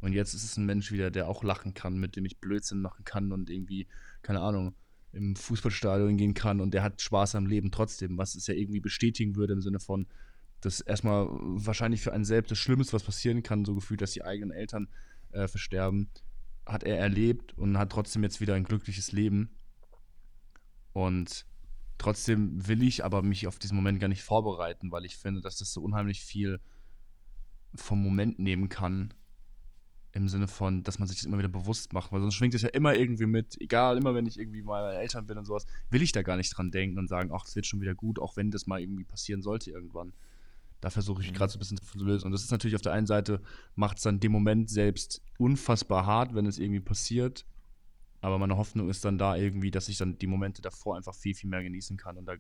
[0.01, 2.82] Und jetzt ist es ein Mensch wieder, der auch lachen kann, mit dem ich Blödsinn
[2.82, 3.88] machen kann und irgendwie,
[4.22, 4.74] keine Ahnung,
[5.14, 8.80] im Fußballstadion gehen kann und der hat Spaß am Leben trotzdem, was es ja irgendwie
[8.80, 10.07] bestätigen würde im Sinne von,
[10.59, 14.24] dass erstmal wahrscheinlich für einen selbst das Schlimmste, was passieren kann, so gefühlt, dass die
[14.24, 14.88] eigenen Eltern
[15.32, 16.09] äh, versterben,
[16.66, 19.49] hat er erlebt und hat trotzdem jetzt wieder ein glückliches Leben.
[20.93, 21.45] Und
[21.97, 25.57] trotzdem will ich aber mich auf diesen Moment gar nicht vorbereiten, weil ich finde, dass
[25.57, 26.59] das so unheimlich viel
[27.76, 29.14] vom Moment nehmen kann.
[30.16, 32.61] Im Sinne von, dass man sich das immer wieder bewusst macht, weil sonst schwingt es
[32.61, 35.66] ja immer irgendwie mit, egal, immer wenn ich irgendwie mal meine Eltern bin und sowas,
[35.89, 38.20] will ich da gar nicht dran denken und sagen, ach, das wird schon wieder gut,
[38.20, 40.14] auch wenn das mal irgendwie passieren sollte irgendwann.
[40.82, 41.34] Da versuche ich Mhm.
[41.36, 42.28] gerade so ein bisschen zu lösen.
[42.28, 43.41] Und das ist natürlich auf der einen Seite,
[43.76, 47.45] macht es dann dem Moment selbst unfassbar hart, wenn es irgendwie passiert.
[48.22, 51.34] Aber meine Hoffnung ist dann da irgendwie, dass ich dann die Momente davor einfach viel,
[51.34, 52.36] viel mehr genießen kann und da,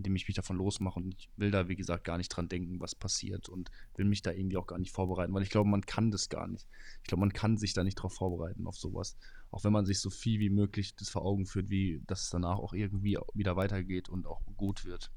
[0.00, 0.98] indem ich mich davon losmache.
[0.98, 4.22] Und ich will da, wie gesagt, gar nicht dran denken, was passiert und will mich
[4.22, 6.66] da irgendwie auch gar nicht vorbereiten, weil ich glaube, man kann das gar nicht.
[7.02, 9.16] Ich glaube, man kann sich da nicht drauf vorbereiten, auf sowas.
[9.50, 12.30] Auch wenn man sich so viel wie möglich das vor Augen führt, wie dass es
[12.30, 15.10] danach auch irgendwie wieder weitergeht und auch gut wird.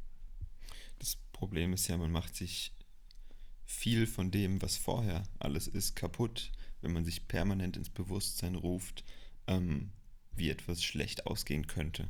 [0.99, 2.73] Das Problem ist ja, man macht sich
[3.65, 9.03] viel von dem, was vorher alles ist, kaputt, wenn man sich permanent ins Bewusstsein ruft,
[9.47, 9.91] ähm,
[10.35, 12.09] wie etwas schlecht ausgehen könnte.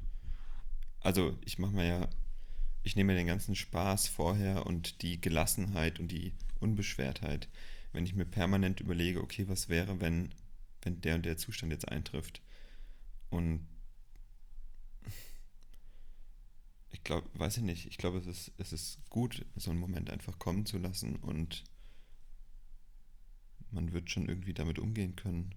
[1.03, 2.09] Also ich mache mir ja,
[2.83, 7.47] ich nehme mir den ganzen Spaß vorher und die Gelassenheit und die Unbeschwertheit,
[7.93, 10.33] wenn ich mir permanent überlege, okay, was wäre, wenn,
[10.81, 12.41] wenn der und der Zustand jetzt eintrifft.
[13.29, 13.65] Und
[16.91, 20.09] ich glaube, weiß ich nicht, ich glaube, es ist, es ist gut, so einen Moment
[20.09, 21.63] einfach kommen zu lassen und
[23.71, 25.55] man wird schon irgendwie damit umgehen können.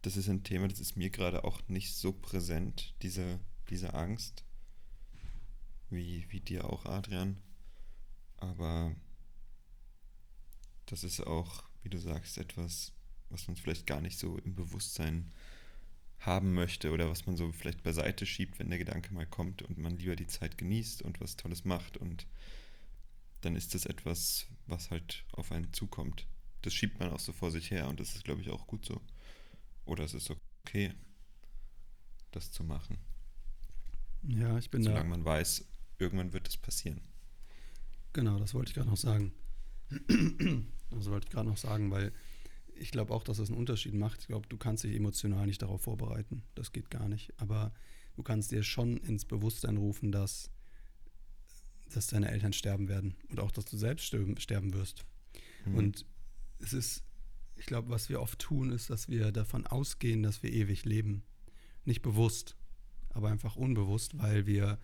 [0.00, 3.38] Das ist ein Thema, das ist mir gerade auch nicht so präsent, diese,
[3.70, 4.44] diese Angst,
[5.92, 7.38] wie, wie dir auch, Adrian.
[8.38, 8.94] Aber
[10.86, 12.92] das ist auch, wie du sagst, etwas,
[13.30, 15.32] was man vielleicht gar nicht so im Bewusstsein
[16.20, 19.78] haben möchte oder was man so vielleicht beiseite schiebt, wenn der Gedanke mal kommt und
[19.78, 22.26] man lieber die Zeit genießt und was Tolles macht und
[23.42, 26.26] dann ist das etwas, was halt auf einen zukommt.
[26.62, 28.84] Das schiebt man auch so vor sich her und das ist, glaube ich, auch gut
[28.86, 29.00] so.
[29.86, 30.30] Oder es ist
[30.66, 30.94] okay,
[32.32, 32.98] das zu machen,
[34.22, 35.08] Ja, ich bin solange da.
[35.08, 35.64] man weiß,
[36.02, 37.00] irgendwann wird es passieren.
[38.12, 39.32] Genau, das wollte ich gerade noch sagen.
[40.90, 42.12] das wollte ich gerade noch sagen, weil
[42.74, 44.20] ich glaube auch, dass das einen Unterschied macht.
[44.20, 46.42] Ich glaube, du kannst dich emotional nicht darauf vorbereiten.
[46.54, 47.32] Das geht gar nicht.
[47.38, 47.72] Aber
[48.16, 50.50] du kannst dir schon ins Bewusstsein rufen, dass,
[51.92, 55.04] dass deine Eltern sterben werden und auch, dass du selbst sterben, sterben wirst.
[55.64, 55.74] Mhm.
[55.74, 56.06] Und
[56.58, 57.04] es ist,
[57.56, 61.22] ich glaube, was wir oft tun, ist, dass wir davon ausgehen, dass wir ewig leben.
[61.84, 62.56] Nicht bewusst,
[63.10, 64.78] aber einfach unbewusst, weil wir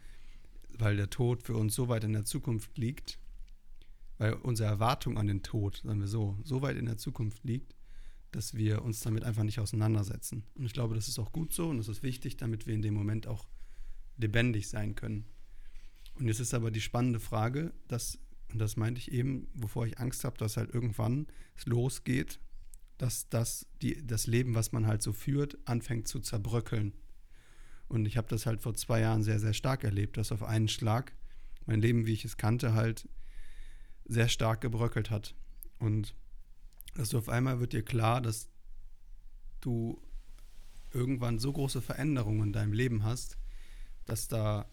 [0.79, 3.19] weil der Tod für uns so weit in der Zukunft liegt,
[4.19, 7.75] weil unsere Erwartung an den Tod, sagen wir so, so weit in der Zukunft liegt,
[8.33, 10.45] dass wir uns damit einfach nicht auseinandersetzen.
[10.55, 12.83] Und ich glaube, das ist auch gut so und das ist wichtig, damit wir in
[12.83, 13.47] dem Moment auch
[14.17, 15.25] lebendig sein können.
[16.19, 18.19] Und jetzt ist aber die spannende Frage, dass,
[18.53, 22.41] und das meinte ich eben, wovor ich Angst habe, dass halt irgendwann es losgeht,
[22.99, 26.93] dass das, die, das Leben, was man halt so führt, anfängt zu zerbröckeln.
[27.89, 30.69] Und ich habe das halt vor zwei Jahren sehr, sehr stark erlebt, dass auf einen
[30.69, 31.15] Schlag
[31.67, 33.09] mein Leben, wie ich es kannte, halt
[34.05, 35.35] sehr stark gebröckelt hat.
[35.79, 36.15] Und
[36.95, 38.49] dass du auf einmal wird dir klar, dass
[39.61, 40.01] du
[40.93, 43.39] irgendwann so große Veränderungen in deinem Leben hast,
[44.05, 44.69] dass da,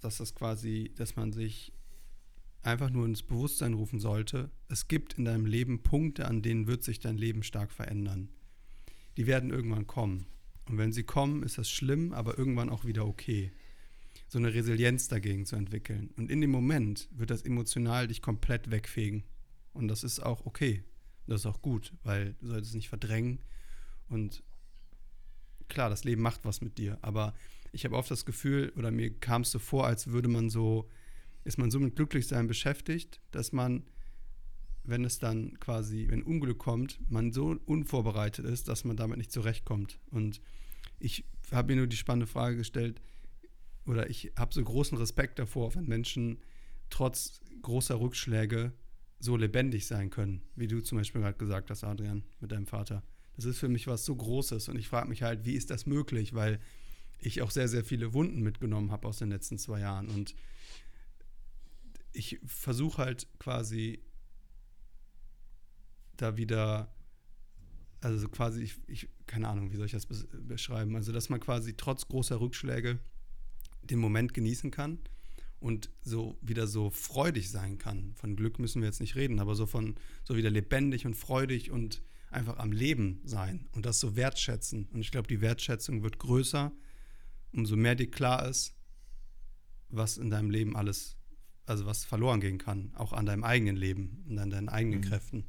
[0.00, 1.72] dass das quasi, dass man sich
[2.62, 6.84] einfach nur ins Bewusstsein rufen sollte, es gibt in deinem Leben Punkte, an denen wird
[6.84, 8.28] sich dein Leben stark verändern.
[9.16, 10.26] Die werden irgendwann kommen.
[10.70, 13.50] Und wenn sie kommen, ist das schlimm, aber irgendwann auch wieder okay.
[14.28, 16.10] So eine Resilienz dagegen zu entwickeln.
[16.16, 19.24] Und in dem Moment wird das emotional dich komplett wegfegen.
[19.72, 20.84] Und das ist auch okay.
[21.26, 23.40] Das ist auch gut, weil du solltest es nicht verdrängen.
[24.08, 24.44] Und
[25.68, 26.98] klar, das Leben macht was mit dir.
[27.02, 27.34] Aber
[27.72, 30.88] ich habe oft das Gefühl, oder mir kam es so vor, als würde man so
[31.42, 33.82] ist man so mit Glücklichsein beschäftigt, dass man,
[34.84, 39.32] wenn es dann quasi, wenn Unglück kommt, man so unvorbereitet ist, dass man damit nicht
[39.32, 39.98] zurechtkommt.
[40.10, 40.40] Und
[40.98, 43.00] ich habe mir nur die spannende Frage gestellt,
[43.86, 46.38] oder ich habe so großen Respekt davor, wenn Menschen
[46.90, 48.72] trotz großer Rückschläge
[49.18, 53.02] so lebendig sein können, wie du zum Beispiel gerade gesagt hast, Adrian, mit deinem Vater.
[53.36, 55.86] Das ist für mich was so Großes und ich frage mich halt, wie ist das
[55.86, 56.60] möglich, weil
[57.18, 60.34] ich auch sehr, sehr viele Wunden mitgenommen habe aus den letzten zwei Jahren und
[62.12, 64.00] ich versuche halt quasi
[66.22, 66.92] da wieder,
[68.00, 71.74] also quasi, ich, ich, keine Ahnung, wie soll ich das beschreiben, also dass man quasi
[71.76, 72.98] trotz großer Rückschläge
[73.82, 74.98] den Moment genießen kann
[75.58, 78.14] und so wieder so freudig sein kann.
[78.14, 81.70] Von Glück müssen wir jetzt nicht reden, aber so von so wieder lebendig und freudig
[81.70, 84.88] und einfach am Leben sein und das so wertschätzen.
[84.92, 86.72] Und ich glaube, die Wertschätzung wird größer,
[87.52, 88.76] umso mehr dir klar ist,
[89.88, 91.16] was in deinem Leben alles
[91.70, 95.04] also was verloren gehen kann, auch an deinem eigenen Leben und an deinen eigenen mhm.
[95.04, 95.44] Kräften.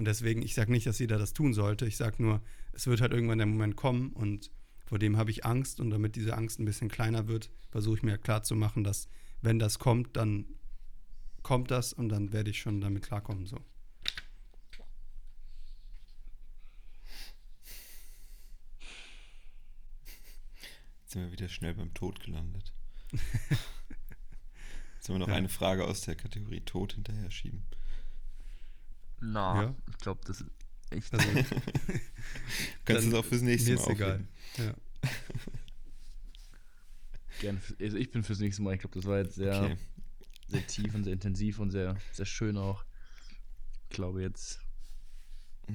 [0.00, 1.84] Und deswegen, ich sage nicht, dass jeder das tun sollte.
[1.84, 2.40] Ich sage nur,
[2.72, 4.50] es wird halt irgendwann der Moment kommen und
[4.86, 5.78] vor dem habe ich Angst.
[5.78, 9.10] Und damit diese Angst ein bisschen kleiner wird, versuche ich mir klarzumachen, dass
[9.42, 10.46] wenn das kommt, dann
[11.42, 13.44] kommt das und dann werde ich schon damit klarkommen.
[13.44, 13.60] So.
[21.02, 22.72] Jetzt sind wir wieder schnell beim Tod gelandet.
[25.00, 25.34] Sollen wir noch ja.
[25.34, 27.66] eine Frage aus der Kategorie Tod hinterher schieben?
[29.20, 29.74] Na, ja.
[29.88, 30.50] ich glaube, das ist
[30.90, 31.12] echt.
[31.12, 31.28] Also,
[32.84, 34.26] Kannst du es auch fürs nächste Mal egal.
[34.56, 34.74] Ja.
[37.40, 37.60] Gerne.
[37.80, 38.74] Also ich bin fürs nächste Mal.
[38.74, 39.76] Ich glaube, das war jetzt sehr, okay.
[40.48, 42.84] sehr tief und sehr intensiv und sehr, sehr schön auch.
[43.88, 44.60] Ich glaube jetzt.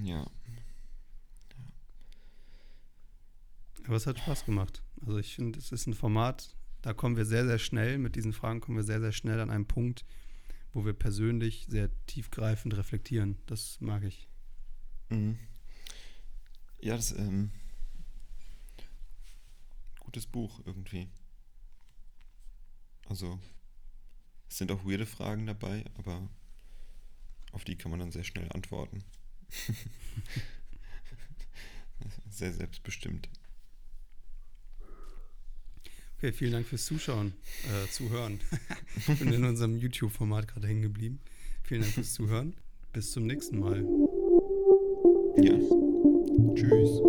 [0.03, 0.25] Ja.
[3.85, 4.83] Aber es hat Spaß gemacht.
[5.01, 8.33] Also ich finde, es ist ein Format, da kommen wir sehr, sehr schnell, mit diesen
[8.33, 10.05] Fragen kommen wir sehr, sehr schnell an einen Punkt,
[10.75, 13.37] wo wir persönlich sehr tiefgreifend reflektieren.
[13.45, 14.27] Das mag ich.
[15.09, 15.39] Mhm.
[16.81, 17.49] Ja, das ist ähm,
[20.01, 21.07] gutes Buch irgendwie.
[23.07, 23.39] Also,
[24.49, 26.27] es sind auch weirde Fragen dabei, aber
[27.53, 29.01] auf die kann man dann sehr schnell antworten.
[32.29, 33.29] sehr selbstbestimmt.
[36.25, 37.33] Okay, vielen Dank fürs Zuschauen,
[37.65, 38.39] äh, Zuhören.
[38.97, 41.19] ich bin in unserem YouTube-Format gerade hängen geblieben.
[41.61, 42.55] Vielen Dank fürs Zuhören.
[42.93, 43.85] Bis zum nächsten Mal.
[45.37, 45.53] Ja.
[46.55, 47.04] Tschüss.